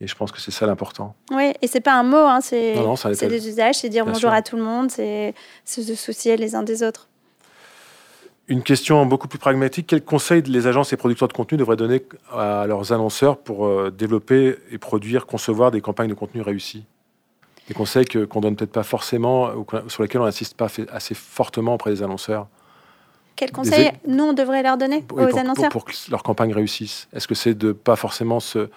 Et 0.00 0.08
je 0.08 0.16
pense 0.16 0.32
que 0.32 0.40
c'est 0.40 0.50
ça 0.50 0.66
l'important. 0.66 1.14
Oui, 1.30 1.52
et 1.62 1.68
c'est 1.68 1.80
pas 1.80 1.94
un 1.94 2.02
mot, 2.02 2.16
hein, 2.16 2.40
c'est 2.40 2.74
des 3.28 3.48
usages, 3.48 3.76
c'est 3.76 3.88
dire 3.88 4.04
bonjour 4.04 4.30
à 4.30 4.42
tout 4.42 4.56
le 4.56 4.62
monde, 4.62 4.90
c'est 4.90 5.32
se 5.64 5.94
soucier 5.94 6.36
les 6.36 6.56
uns 6.56 6.64
des 6.64 6.82
autres. 6.82 7.08
Une 8.48 8.62
question 8.62 9.06
beaucoup 9.06 9.28
plus 9.28 9.38
pragmatique, 9.38 9.86
quels 9.86 10.04
conseils 10.04 10.42
les 10.42 10.66
agences 10.66 10.92
et 10.92 10.96
producteurs 10.96 11.28
de 11.28 11.32
contenu 11.32 11.56
devraient 11.56 11.76
donner 11.76 12.02
à 12.32 12.66
leurs 12.66 12.92
annonceurs 12.92 13.38
pour 13.38 13.66
euh, 13.66 13.90
développer 13.90 14.56
et 14.70 14.78
produire, 14.78 15.26
concevoir 15.26 15.70
des 15.70 15.80
campagnes 15.80 16.08
de 16.08 16.14
contenu 16.14 16.42
réussies? 16.42 16.84
Des 17.68 17.74
conseils 17.74 18.04
qu'on 18.04 18.40
ne 18.40 18.42
donne 18.42 18.56
peut-être 18.56 18.72
pas 18.72 18.82
forcément 18.82 19.50
ou 19.54 19.64
sur 19.86 20.02
lesquels 20.02 20.20
on 20.20 20.24
n'insiste 20.24 20.56
pas 20.56 20.66
assez 20.90 21.14
fortement 21.14 21.74
auprès 21.74 21.92
des 21.92 22.02
annonceurs? 22.02 22.48
Quels 23.36 23.52
conseils 23.52 23.92
nous, 24.06 24.24
on 24.24 24.32
devrait 24.32 24.62
leur 24.62 24.76
donner 24.76 25.04
aux 25.12 25.38
annonceurs? 25.38 25.70
pour, 25.70 25.84
que 25.84 25.92
leur 26.10 26.24
campagne 26.24 26.52
réussisse 26.52 27.08
Est-ce 27.12 27.28
que 27.28 27.34
c'est 27.36 27.54
de 27.54 27.68
ne 27.68 27.72
pas 27.72 27.96
forcément 27.96 28.40
se 28.40 28.68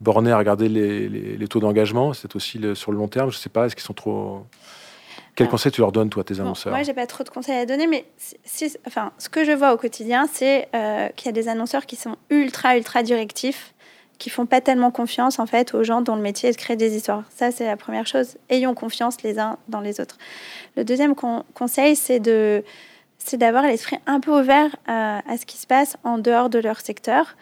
borner 0.00 0.32
à 0.32 0.38
regarder 0.38 0.68
les, 0.68 1.48
taux 1.48 1.60
d'engagement? 1.60 2.12
C'est 2.12 2.34
aussi 2.34 2.60
sur 2.74 2.90
le 2.90 2.98
long 2.98 3.08
terme 3.08 3.30
Je 3.30 3.36
ne 3.36 3.40
sais 3.40 3.48
pas, 3.48 3.66
est-ce 3.66 3.76
qu'ils 3.76 3.84
sont 3.84 3.94
trop... 3.94 4.44
Quel 5.34 5.48
conseil 5.48 5.72
tu 5.72 5.80
leur 5.80 5.90
donnes, 5.90 6.10
toi, 6.10 6.22
tes 6.22 6.38
annonceurs 6.40 6.72
Moi, 6.72 6.82
j'ai 6.82 6.94
pas 6.94 7.06
trop 7.06 7.24
de 7.24 7.28
conseils 7.28 7.56
à 7.56 7.66
donner, 7.66 7.86
mais 7.86 8.04
si, 8.44 8.72
enfin, 8.86 9.12
ce 9.18 9.28
que 9.28 9.44
je 9.44 9.52
vois 9.52 9.72
au 9.72 9.76
quotidien, 9.76 10.28
c'est 10.32 10.68
euh, 10.74 11.08
qu'il 11.08 11.26
y 11.26 11.28
a 11.28 11.32
des 11.32 11.48
annonceurs 11.48 11.86
qui 11.86 11.96
sont 11.96 12.16
ultra, 12.30 12.76
ultra 12.76 13.02
directifs, 13.02 13.74
qui 14.18 14.30
font 14.30 14.46
pas 14.46 14.60
tellement 14.60 14.92
confiance 14.92 15.40
en 15.40 15.46
fait 15.46 15.74
aux 15.74 15.82
gens 15.82 16.00
dont 16.00 16.14
le 16.14 16.22
métier 16.22 16.48
est 16.50 16.52
de 16.52 16.56
créer 16.56 16.76
des 16.76 16.96
histoires. 16.96 17.24
Ça, 17.34 17.50
c'est 17.50 17.66
la 17.66 17.76
première 17.76 18.06
chose. 18.06 18.36
Ayons 18.48 18.74
confiance 18.74 19.22
les 19.22 19.40
uns 19.40 19.58
dans 19.68 19.80
les 19.80 20.00
autres. 20.00 20.18
Le 20.76 20.84
deuxième 20.84 21.14
conseil, 21.16 21.96
c'est 21.96 22.20
de 22.20 22.62
c'est 23.18 23.38
d'avoir 23.38 23.64
l'esprit 23.64 23.96
un 24.06 24.20
peu 24.20 24.38
ouvert 24.38 24.76
à, 24.86 25.22
à 25.30 25.38
ce 25.38 25.46
qui 25.46 25.56
se 25.56 25.66
passe 25.66 25.96
en 26.04 26.18
dehors 26.18 26.50
de 26.50 26.58
leur 26.58 26.80
secteur. 26.80 27.36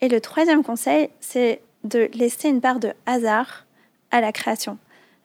Et 0.00 0.08
le 0.08 0.20
troisième 0.20 0.62
conseil, 0.62 1.10
c'est 1.20 1.60
de 1.82 2.08
laisser 2.14 2.48
une 2.48 2.60
part 2.60 2.78
de 2.78 2.92
hasard 3.04 3.64
à 4.10 4.20
la 4.20 4.32
création. 4.32 4.78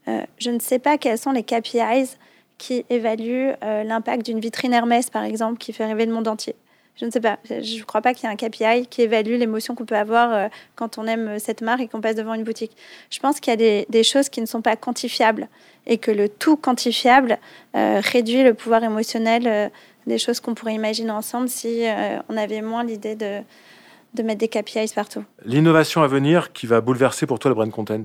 Euh, 0.09 0.21
je 0.37 0.49
ne 0.49 0.59
sais 0.59 0.79
pas 0.79 0.97
quels 0.97 1.17
sont 1.17 1.31
les 1.31 1.43
KPIs 1.43 2.17
qui 2.57 2.85
évaluent 2.89 3.53
euh, 3.63 3.83
l'impact 3.83 4.25
d'une 4.25 4.39
vitrine 4.39 4.73
Hermès, 4.73 5.09
par 5.09 5.23
exemple, 5.23 5.57
qui 5.57 5.71
fait 5.71 5.85
rêver 5.85 6.05
le 6.05 6.13
monde 6.13 6.27
entier. 6.27 6.55
Je 6.95 7.05
ne 7.05 7.11
sais 7.11 7.21
pas. 7.21 7.39
Je 7.47 7.79
ne 7.79 7.83
crois 7.83 8.01
pas 8.01 8.13
qu'il 8.13 8.27
y 8.27 8.31
ait 8.31 8.33
un 8.33 8.35
KPI 8.35 8.87
qui 8.87 9.03
évalue 9.03 9.37
l'émotion 9.37 9.73
qu'on 9.73 9.85
peut 9.85 9.95
avoir 9.95 10.33
euh, 10.33 10.47
quand 10.75 10.97
on 10.97 11.07
aime 11.07 11.39
cette 11.39 11.61
marque 11.61 11.81
et 11.81 11.87
qu'on 11.87 12.01
passe 12.01 12.15
devant 12.15 12.33
une 12.33 12.43
boutique. 12.43 12.75
Je 13.09 13.19
pense 13.19 13.39
qu'il 13.39 13.51
y 13.51 13.53
a 13.53 13.85
des, 13.85 14.03
choses 14.03 14.27
qui 14.27 14.41
ne 14.41 14.45
sont 14.45 14.61
pas 14.61 14.75
quantifiables 14.75 15.47
et 15.87 15.97
que 15.97 16.11
le 16.11 16.27
tout 16.27 16.57
quantifiable 16.57 17.37
réduit 17.73 18.43
le 18.43 18.53
pouvoir 18.53 18.83
émotionnel 18.83 19.71
des 20.05 20.17
choses 20.17 20.41
qu'on 20.41 20.53
pourrait 20.55 20.75
imaginer 20.75 21.11
ensemble 21.11 21.47
si 21.47 21.83
on 22.27 22.35
avait 22.35 22.61
moins 22.61 22.83
l'idée 22.83 23.15
de, 23.15 23.39
de 24.13 24.23
mettre 24.23 24.39
des 24.39 24.47
KPIs 24.47 24.93
partout. 24.93 25.23
L'innovation 25.45 26.01
à 26.01 26.07
venir 26.07 26.51
qui 26.53 26.67
va 26.67 26.81
bouleverser 26.81 27.25
pour 27.25 27.39
toi 27.39 27.49
le 27.49 27.55
brand 27.55 27.71
content? 27.71 28.03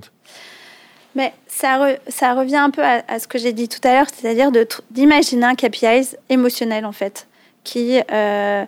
Mais 1.15 1.33
ça, 1.47 1.95
ça 2.07 2.33
revient 2.33 2.57
un 2.57 2.69
peu 2.69 2.83
à, 2.83 3.19
ce 3.19 3.27
que 3.27 3.37
j'ai 3.37 3.53
dit 3.53 3.67
tout 3.67 3.85
à 3.87 3.93
l'heure, 3.93 4.07
c'est-à-dire 4.13 4.51
d'imaginer 4.91 5.45
un 5.45 5.55
KPI 5.55 6.15
émotionnel, 6.29 6.85
en 6.85 6.91
fait, 6.91 7.27
qui 7.63 7.99
euh, 8.11 8.65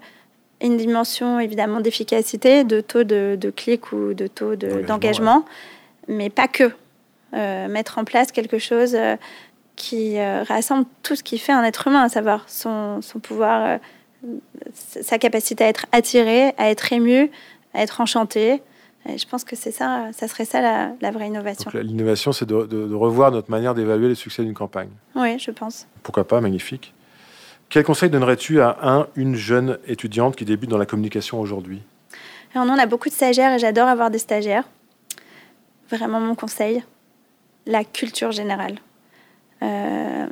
une 0.61 0.77
dimension 0.77 1.39
évidemment 1.39 1.81
d'efficacité, 1.81 2.63
de 2.63 2.81
taux 2.81 3.03
de, 3.03 3.37
de 3.39 3.49
clic 3.49 3.91
ou 3.91 4.13
de 4.13 4.27
taux 4.27 4.55
d'engagement, 4.55 5.45
mais 6.07 6.29
pas 6.29 6.47
que. 6.47 6.71
Euh, 7.33 7.67
mettre 7.67 7.97
en 7.97 8.05
place 8.05 8.31
quelque 8.31 8.57
chose 8.57 8.95
euh, 8.95 9.17
qui 9.75 10.17
euh, 10.17 10.43
rassemble 10.43 10.85
tout 11.03 11.13
ce 11.17 11.23
qui 11.23 11.37
fait 11.37 11.51
un 11.51 11.63
être 11.65 11.87
humain, 11.87 12.03
à 12.03 12.09
savoir 12.09 12.45
son, 12.47 13.01
son 13.01 13.19
pouvoir, 13.19 13.79
sa 14.73 15.17
capacité 15.17 15.65
à 15.65 15.67
être 15.67 15.87
attiré, 15.91 16.53
à 16.57 16.69
être 16.71 16.93
ému, 16.93 17.29
à 17.73 17.83
être 17.83 17.99
enchanté, 17.99 18.61
je 19.15 19.25
pense 19.27 19.43
que 19.43 19.55
c'est 19.55 19.71
ça, 19.71 20.07
ça 20.11 20.27
serait 20.27 20.45
ça 20.45 20.61
la, 20.61 21.11
vraie 21.11 21.27
innovation. 21.27 21.71
L'innovation, 21.73 22.31
c'est 22.31 22.45
de, 22.45 22.93
revoir 22.93 23.31
notre 23.31 23.51
manière 23.51 23.73
d'évaluer 23.73 24.07
le 24.07 24.15
succès 24.15 24.43
d'une 24.43 24.53
campagne. 24.53 24.89
Oui, 25.15 25.39
je 25.39 25.51
pense. 25.51 25.87
Pourquoi 26.03 26.27
pas, 26.27 26.41
magnifique. 26.41 26.93
Quel 27.69 27.83
conseil 27.83 28.09
donnerais-tu 28.09 28.61
à 28.61 28.77
un, 28.81 29.07
une 29.15 29.35
jeune 29.35 29.77
étudiante 29.87 30.35
qui 30.35 30.45
débute 30.45 30.69
dans 30.69 30.77
la 30.77 30.85
communication 30.85 31.39
aujourd'hui? 31.39 31.81
Alors, 32.53 32.65
nous, 32.65 32.73
on 32.73 32.79
a 32.79 32.85
beaucoup 32.85 33.09
de 33.09 33.13
stagiaires 33.13 33.53
et 33.53 33.59
j'adore 33.59 33.87
avoir 33.87 34.09
des 34.09 34.19
stagiaires. 34.19 34.63
Vraiment, 35.89 36.19
mon 36.19 36.35
conseil, 36.35 36.83
la 37.65 37.83
culture 37.83 38.31
générale. 38.31 38.75
Euh, 39.61 40.27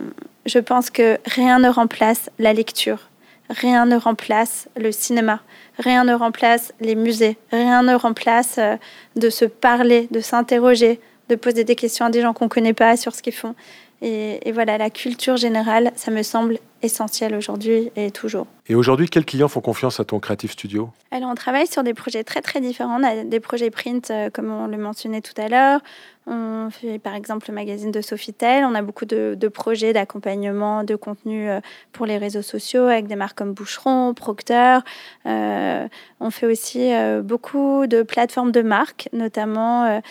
je 0.45 0.59
pense 0.59 0.89
que 0.89 1.17
rien 1.25 1.59
ne 1.59 1.69
remplace 1.69 2.29
la 2.39 2.53
lecture, 2.53 3.09
rien 3.49 3.85
ne 3.85 3.95
remplace 3.95 4.67
le 4.75 4.91
cinéma, 4.91 5.41
rien 5.77 6.03
ne 6.03 6.13
remplace 6.13 6.73
les 6.79 6.95
musées, 6.95 7.37
rien 7.51 7.83
ne 7.83 7.95
remplace 7.95 8.57
euh, 8.57 8.75
de 9.15 9.29
se 9.29 9.45
parler, 9.45 10.07
de 10.11 10.19
s'interroger, 10.19 10.99
de 11.29 11.35
poser 11.35 11.63
des 11.63 11.75
questions 11.75 12.05
à 12.05 12.09
des 12.09 12.21
gens 12.21 12.33
qu'on 12.33 12.45
ne 12.45 12.49
connaît 12.49 12.73
pas 12.73 12.97
sur 12.97 13.15
ce 13.15 13.21
qu'ils 13.21 13.33
font. 13.33 13.55
Et, 14.01 14.51
voilà, 14.51 14.77
la 14.77 14.89
culture 14.89 15.37
générale, 15.37 15.91
ça 15.95 16.11
me 16.11 16.21
semble 16.21 16.59
essentiel 16.85 17.35
aujourd'hui 17.35 17.91
et 17.95 18.11
toujours. 18.11 18.47
Et 18.67 18.73
aujourd'hui, 18.73 19.07
quels 19.07 19.25
clients 19.25 19.47
font 19.47 19.61
confiance 19.61 19.99
à 19.99 20.05
ton 20.05 20.19
Creative 20.19 20.51
Studio? 20.51 20.89
Alors, 21.11 21.29
on 21.29 21.35
travaille 21.35 21.67
sur 21.67 21.83
des 21.83 21.93
projets 21.93 22.23
très 22.23 22.41
très 22.41 22.61
différents. 22.61 22.99
On 22.99 23.03
a 23.03 23.23
des 23.23 23.39
projets 23.39 23.69
print, 23.69 24.09
euh, 24.09 24.29
comme 24.31 24.51
on 24.51 24.65
le 24.65 24.77
mentionnait 24.77 25.21
tout 25.21 25.39
à 25.39 25.49
l'heure. 25.49 25.81
On 26.27 26.71
fait 26.71 26.97
par 26.97 27.13
exemple 27.13 27.45
le 27.49 27.53
magazine 27.53 27.91
de 27.91 28.01
Sofitel. 28.01 28.65
On 28.65 28.73
a 28.73 28.81
beaucoup 28.81 29.05
de, 29.05 29.47
projets 29.53 29.93
d'accompagnement 29.93 30.83
de 30.83 30.95
contenu 30.95 31.47
euh, 31.47 31.59
pour 31.91 32.07
les 32.07 32.17
réseaux 32.17 32.41
sociaux 32.41 32.85
avec 32.85 33.05
des 33.05 33.15
marques 33.15 33.37
comme 33.37 33.53
Boucheron, 33.53 34.15
Procter. 34.15 34.79
Euh, 35.27 35.87
on 36.19 36.31
fait 36.31 36.47
aussi 36.47 36.89
beaucoup 37.21 37.85
de 37.85 38.01
plateformes 38.01 38.51
de 38.51 38.63
marques, 38.63 39.07
notamment 39.13 40.01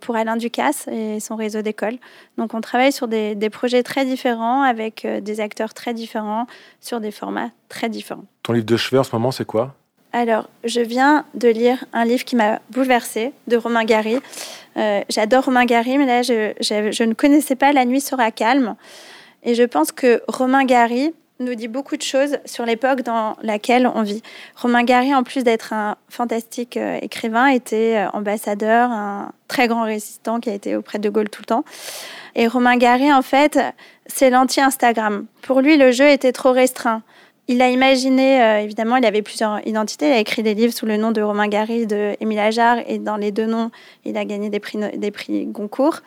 pour 0.00 0.16
Alain 0.16 0.36
Ducasse 0.36 0.88
et 0.88 1.20
son 1.20 1.36
réseau 1.36 1.62
d'écoles. 1.62 1.98
Donc 2.36 2.54
on 2.54 2.60
travaille 2.60 2.90
sur 2.90 3.06
des, 3.06 3.36
des 3.36 3.50
projets 3.50 3.84
très 3.84 4.04
différents 4.04 4.62
avec 4.62 5.06
des 5.22 5.40
acteurs 5.40 5.72
très 5.72 5.94
différents 5.94 6.03
sur 6.80 7.00
des 7.00 7.10
formats 7.10 7.50
très 7.68 7.88
différents. 7.88 8.24
Ton 8.42 8.52
livre 8.52 8.66
de 8.66 8.76
chevet 8.76 8.98
en 8.98 9.04
ce 9.04 9.14
moment, 9.14 9.30
c'est 9.30 9.44
quoi? 9.44 9.74
Alors, 10.12 10.48
je 10.62 10.80
viens 10.80 11.24
de 11.34 11.48
lire 11.48 11.84
un 11.92 12.04
livre 12.04 12.24
qui 12.24 12.36
m'a 12.36 12.60
bouleversée, 12.70 13.32
de 13.48 13.56
Romain 13.56 13.84
Gary. 13.84 14.18
Euh, 14.76 15.00
j'adore 15.08 15.46
Romain 15.46 15.64
Gary, 15.64 15.98
mais 15.98 16.06
là, 16.06 16.22
je, 16.22 17.02
ne 17.02 17.14
connaissais 17.14 17.56
pas 17.56 17.72
La 17.72 17.84
nuit 17.84 18.00
sera 18.00 18.30
calme. 18.30 18.76
Et 19.42 19.56
je 19.56 19.64
pense 19.64 19.90
que 19.90 20.22
Romain 20.28 20.64
Gary 20.64 21.12
nous 21.40 21.54
dit 21.54 21.68
beaucoup 21.68 21.96
de 21.96 22.02
choses 22.02 22.38
sur 22.44 22.64
l'époque 22.64 23.02
dans 23.02 23.36
laquelle 23.42 23.90
on 23.92 24.02
vit. 24.02 24.22
Romain 24.56 24.84
Gary, 24.84 25.14
en 25.14 25.24
plus 25.24 25.42
d'être 25.42 25.72
un 25.72 25.96
fantastique 26.08 26.76
euh, 26.76 26.98
écrivain, 27.02 27.48
était 27.48 27.96
euh, 27.96 28.08
ambassadeur, 28.10 28.90
un 28.90 29.32
très 29.48 29.66
grand 29.66 29.82
résistant 29.82 30.38
qui 30.38 30.50
a 30.50 30.54
été 30.54 30.76
auprès 30.76 30.98
de 30.98 31.10
Gaulle 31.10 31.28
tout 31.28 31.42
le 31.42 31.46
temps. 31.46 31.64
Et 32.36 32.46
Romain 32.46 32.76
Gary, 32.76 33.12
en 33.12 33.22
fait, 33.22 33.58
c'est 34.06 34.30
l'anti-Instagram. 34.30 35.26
Pour 35.42 35.60
lui, 35.60 35.76
le 35.76 35.90
jeu 35.90 36.08
était 36.08 36.32
trop 36.32 36.52
restreint. 36.52 37.02
Il 37.48 37.60
a 37.62 37.68
imaginé, 37.68 38.42
euh, 38.42 38.60
évidemment, 38.60 38.96
il 38.96 39.04
avait 39.04 39.22
plusieurs 39.22 39.66
identités. 39.66 40.08
Il 40.08 40.12
a 40.12 40.18
écrit 40.18 40.42
des 40.42 40.54
livres 40.54 40.72
sous 40.72 40.86
le 40.86 40.96
nom 40.96 41.10
de 41.10 41.20
Romain 41.20 41.48
Gary, 41.48 41.86
de 41.86 42.16
Émile 42.20 42.38
Ajar, 42.38 42.78
et 42.86 42.98
dans 42.98 43.16
les 43.16 43.32
deux 43.32 43.46
noms, 43.46 43.70
il 44.04 44.16
a 44.16 44.24
gagné 44.24 44.50
des 44.50 44.60
prix, 44.60 44.78
des 44.96 45.10
prix 45.10 45.46
Goncourt. 45.46 46.00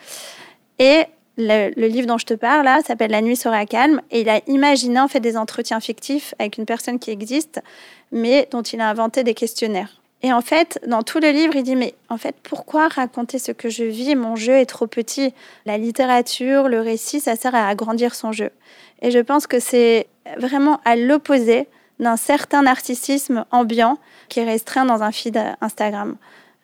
Et 0.79 1.03
le, 1.37 1.87
livre 1.87 2.07
dont 2.07 2.17
je 2.17 2.25
te 2.25 2.33
parle, 2.33 2.65
là, 2.65 2.81
s'appelle 2.85 3.11
La 3.11 3.21
nuit 3.21 3.35
sera 3.35 3.65
calme, 3.65 4.01
et 4.11 4.21
il 4.21 4.29
a 4.29 4.41
imaginé, 4.47 4.99
en 4.99 5.07
fait, 5.07 5.19
des 5.19 5.37
entretiens 5.37 5.79
fictifs 5.79 6.33
avec 6.39 6.57
une 6.57 6.65
personne 6.65 6.99
qui 6.99 7.11
existe, 7.11 7.61
mais 8.11 8.47
dont 8.51 8.61
il 8.61 8.81
a 8.81 8.89
inventé 8.89 9.23
des 9.23 9.33
questionnaires. 9.33 10.01
Et 10.23 10.33
en 10.33 10.41
fait, 10.41 10.79
dans 10.87 11.03
tout 11.03 11.19
le 11.19 11.29
livre, 11.29 11.55
il 11.55 11.63
dit, 11.63 11.75
mais 11.75 11.93
en 12.09 12.17
fait, 12.17 12.35
pourquoi 12.41 12.87
raconter 12.87 13.37
ce 13.37 13.51
que 13.51 13.69
je 13.69 13.83
vis? 13.83 14.15
Mon 14.15 14.35
jeu 14.35 14.53
est 14.53 14.65
trop 14.65 14.87
petit. 14.87 15.33
La 15.65 15.77
littérature, 15.77 16.69
le 16.69 16.81
récit, 16.81 17.19
ça 17.19 17.35
sert 17.35 17.53
à 17.53 17.67
agrandir 17.67 18.15
son 18.15 18.31
jeu. 18.31 18.49
Et 19.03 19.11
je 19.11 19.19
pense 19.19 19.45
que 19.45 19.59
c'est 19.59 20.07
vraiment 20.39 20.81
à 20.85 20.95
l'opposé 20.95 21.67
d'un 21.99 22.17
certain 22.17 22.63
narcissisme 22.63 23.45
ambiant 23.51 23.99
qui 24.29 24.39
est 24.39 24.45
restreint 24.45 24.85
dans 24.85 25.03
un 25.03 25.11
feed 25.11 25.39
Instagram. 25.61 26.15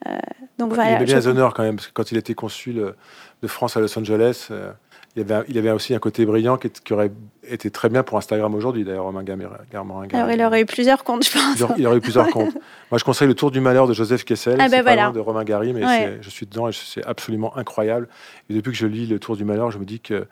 Euh, 0.07 0.17
donc 0.57 0.73
voilà, 0.73 0.91
il 0.91 0.95
avait 0.95 1.05
bien 1.05 1.15
les 1.15 1.27
honneurs 1.27 1.53
quand 1.53 1.63
même, 1.63 1.75
parce 1.75 1.87
que 1.87 1.93
quand 1.93 2.11
il 2.11 2.17
était 2.17 2.33
consul 2.33 2.93
de 3.43 3.47
France 3.47 3.75
à 3.75 3.81
Los 3.81 3.99
Angeles, 3.99 4.47
euh, 4.51 4.71
il 5.15 5.21
avait, 5.21 5.45
il 5.49 5.57
avait 5.57 5.69
aussi 5.69 5.93
un 5.93 5.99
côté 5.99 6.25
brillant 6.25 6.57
qui, 6.57 6.93
aurait 6.93 7.11
été 7.47 7.69
très 7.69 7.89
bien 7.89 8.01
pour 8.01 8.17
Instagram 8.17 8.55
aujourd'hui, 8.55 8.83
d'ailleurs, 8.83 9.03
Romain 9.03 9.23
Garmorin. 9.23 10.07
Alors, 10.11 10.31
il 10.31 10.41
aurait 10.41 10.61
eu 10.61 10.65
plusieurs 10.65 11.03
comptes, 11.03 11.25
je 11.25 11.33
pense. 11.33 11.77
Il 11.77 11.85
aurait 11.85 11.97
eu 11.97 12.01
plusieurs 12.01 12.27
comptes. 12.31 12.55
Moi, 12.89 12.97
je 12.97 13.03
conseille 13.03 13.27
Le 13.27 13.35
Tour 13.35 13.51
du 13.51 13.59
Malheur 13.59 13.85
de 13.85 13.93
Joseph 13.93 14.23
Kessel. 14.23 14.57
Ah 14.59 14.69
voilà. 14.81 15.11
de 15.11 15.19
Romain 15.19 15.43
Gary, 15.43 15.73
mais 15.73 16.17
je 16.21 16.29
suis 16.29 16.47
dedans 16.47 16.69
et 16.69 16.71
c'est 16.73 17.05
absolument 17.05 17.55
incroyable. 17.57 18.07
Et 18.49 18.55
depuis 18.55 18.71
que 18.71 18.77
je 18.77 18.87
lis 18.87 19.05
Le 19.05 19.19
Tour 19.19 19.35
du 19.35 19.43
Malheur, 19.43 19.69
je 19.69 19.77
me 19.77 19.85
dis 19.85 19.99
que 19.99 20.25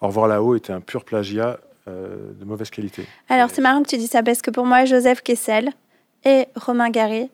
Au 0.00 0.06
revoir 0.06 0.28
là-haut 0.28 0.54
était 0.54 0.72
un 0.72 0.80
pur 0.80 1.04
plagiat 1.04 1.58
euh, 1.88 2.32
de 2.38 2.44
mauvaise 2.44 2.70
qualité. 2.70 3.06
Alors, 3.28 3.48
c'est 3.50 3.62
marrant 3.62 3.82
que 3.82 3.88
tu 3.88 3.96
dis 3.96 4.06
ça 4.06 4.22
parce 4.22 4.42
que 4.42 4.50
pour 4.50 4.66
moi, 4.66 4.84
Joseph 4.84 5.22
Kessel 5.22 5.70
et 6.24 6.46
Romain 6.54 6.90
Gary 6.90 7.30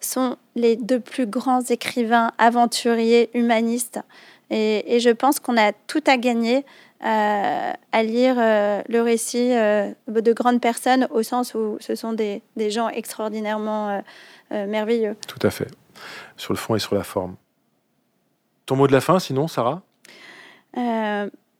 sont 0.00 0.36
les 0.54 0.76
deux 0.76 1.00
plus 1.00 1.26
grands 1.26 1.62
écrivains, 1.62 2.30
aventuriers, 2.38 3.30
humanistes. 3.34 4.00
Et, 4.50 5.00
je 5.00 5.10
pense 5.10 5.40
qu'on 5.40 5.56
a 5.56 5.72
tout 5.72 6.02
à 6.06 6.16
gagner 6.16 6.64
euh, 7.04 7.72
à 7.92 8.02
lire 8.02 8.36
euh, 8.38 8.80
le 8.88 9.02
récit 9.02 9.50
de 9.50 10.32
grandes 10.32 10.60
personnes 10.60 11.08
au 11.10 11.22
sens 11.22 11.54
où 11.54 11.76
ce 11.80 11.94
sont 11.94 12.12
des, 12.12 12.42
des 12.56 12.70
gens 12.70 12.88
extraordinairement 12.88 14.02
merveilleux. 14.50 15.16
Tout 15.26 15.44
à 15.46 15.50
fait, 15.50 15.68
sur 16.36 16.52
le 16.52 16.58
fond 16.58 16.74
et 16.74 16.78
sur 16.78 16.94
la 16.94 17.02
forme. 17.02 17.36
Ton 18.66 18.76
mot 18.76 18.86
de 18.86 18.92
la 18.92 19.00
fin, 19.00 19.18
sinon, 19.18 19.48
Sarah? 19.48 19.82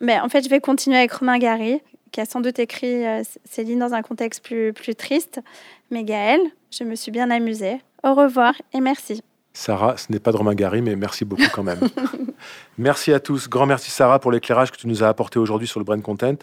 Mais 0.01 0.21
en 0.21 0.29
fait, 0.29 0.45
je 0.45 0.49
vais 0.49 0.61
continuer 0.61 0.99
avec 0.99 1.13
Romain 1.13 1.39
Gary, 1.39 1.81
qui 2.13 2.21
a 2.21 2.25
sans 2.25 2.41
doute 2.41 2.59
écrit 2.59 3.07
euh, 3.07 3.23
Céline 3.45 3.79
dans 3.79 3.95
un 3.95 4.03
contexte 4.03 4.45
plus, 4.45 4.73
plus 4.73 4.95
triste. 4.95 5.41
Mais 5.91 6.05
Gaëlle, 6.05 6.43
je 6.71 6.85
me 6.85 6.95
suis 6.95 7.11
bien 7.11 7.31
amusée. 7.31 7.81
Au 8.03 8.15
revoir 8.15 8.55
et 8.73 8.81
merci. 8.81 9.23
Sarah, 9.57 9.97
ce 9.97 10.13
n'est 10.13 10.19
pas 10.19 10.33
de 10.33 10.37
Romain 10.37 10.55
Gary, 10.55 10.83
mais 10.83 10.97
merci 10.97 11.25
beaucoup 11.25 11.49
quand 11.51 11.63
même. 11.63 11.81
merci 12.79 13.11
à 13.15 13.21
tous. 13.21 13.49
Grand 13.49 13.65
merci 13.65 13.91
Sarah 13.91 14.19
pour 14.19 14.31
l'éclairage 14.31 14.71
que 14.71 14.77
tu 14.77 14.87
nous 14.87 15.03
as 15.03 15.09
apporté 15.09 15.39
aujourd'hui 15.39 15.67
sur 15.67 15.81
le 15.81 15.85
brand 15.85 16.01
content. 16.03 16.35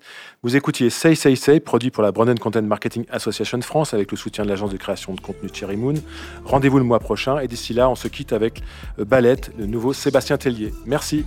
Vous 0.41 0.55
écoutiez 0.55 0.89
Say 0.89 1.13
Say 1.13 1.35
Say, 1.35 1.59
produit 1.59 1.91
pour 1.91 2.01
la 2.01 2.11
Brand 2.11 2.37
Content 2.39 2.63
Marketing 2.63 3.05
Association 3.11 3.61
France 3.61 3.93
avec 3.93 4.09
le 4.09 4.17
soutien 4.17 4.43
de 4.45 4.49
l'agence 4.49 4.71
de 4.71 4.77
création 4.77 5.13
de 5.13 5.21
contenu 5.21 5.47
Cherry 5.53 5.77
Moon. 5.77 5.93
Rendez-vous 6.43 6.79
le 6.79 6.85
mois 6.85 6.99
prochain 6.99 7.37
et 7.37 7.47
d'ici 7.47 7.75
là, 7.75 7.87
on 7.87 7.95
se 7.95 8.07
quitte 8.07 8.33
avec 8.33 8.63
euh, 8.97 9.05
Ballette, 9.05 9.51
le 9.59 9.67
nouveau 9.67 9.93
Sébastien 9.93 10.39
Tellier. 10.39 10.73
Merci. 10.87 11.23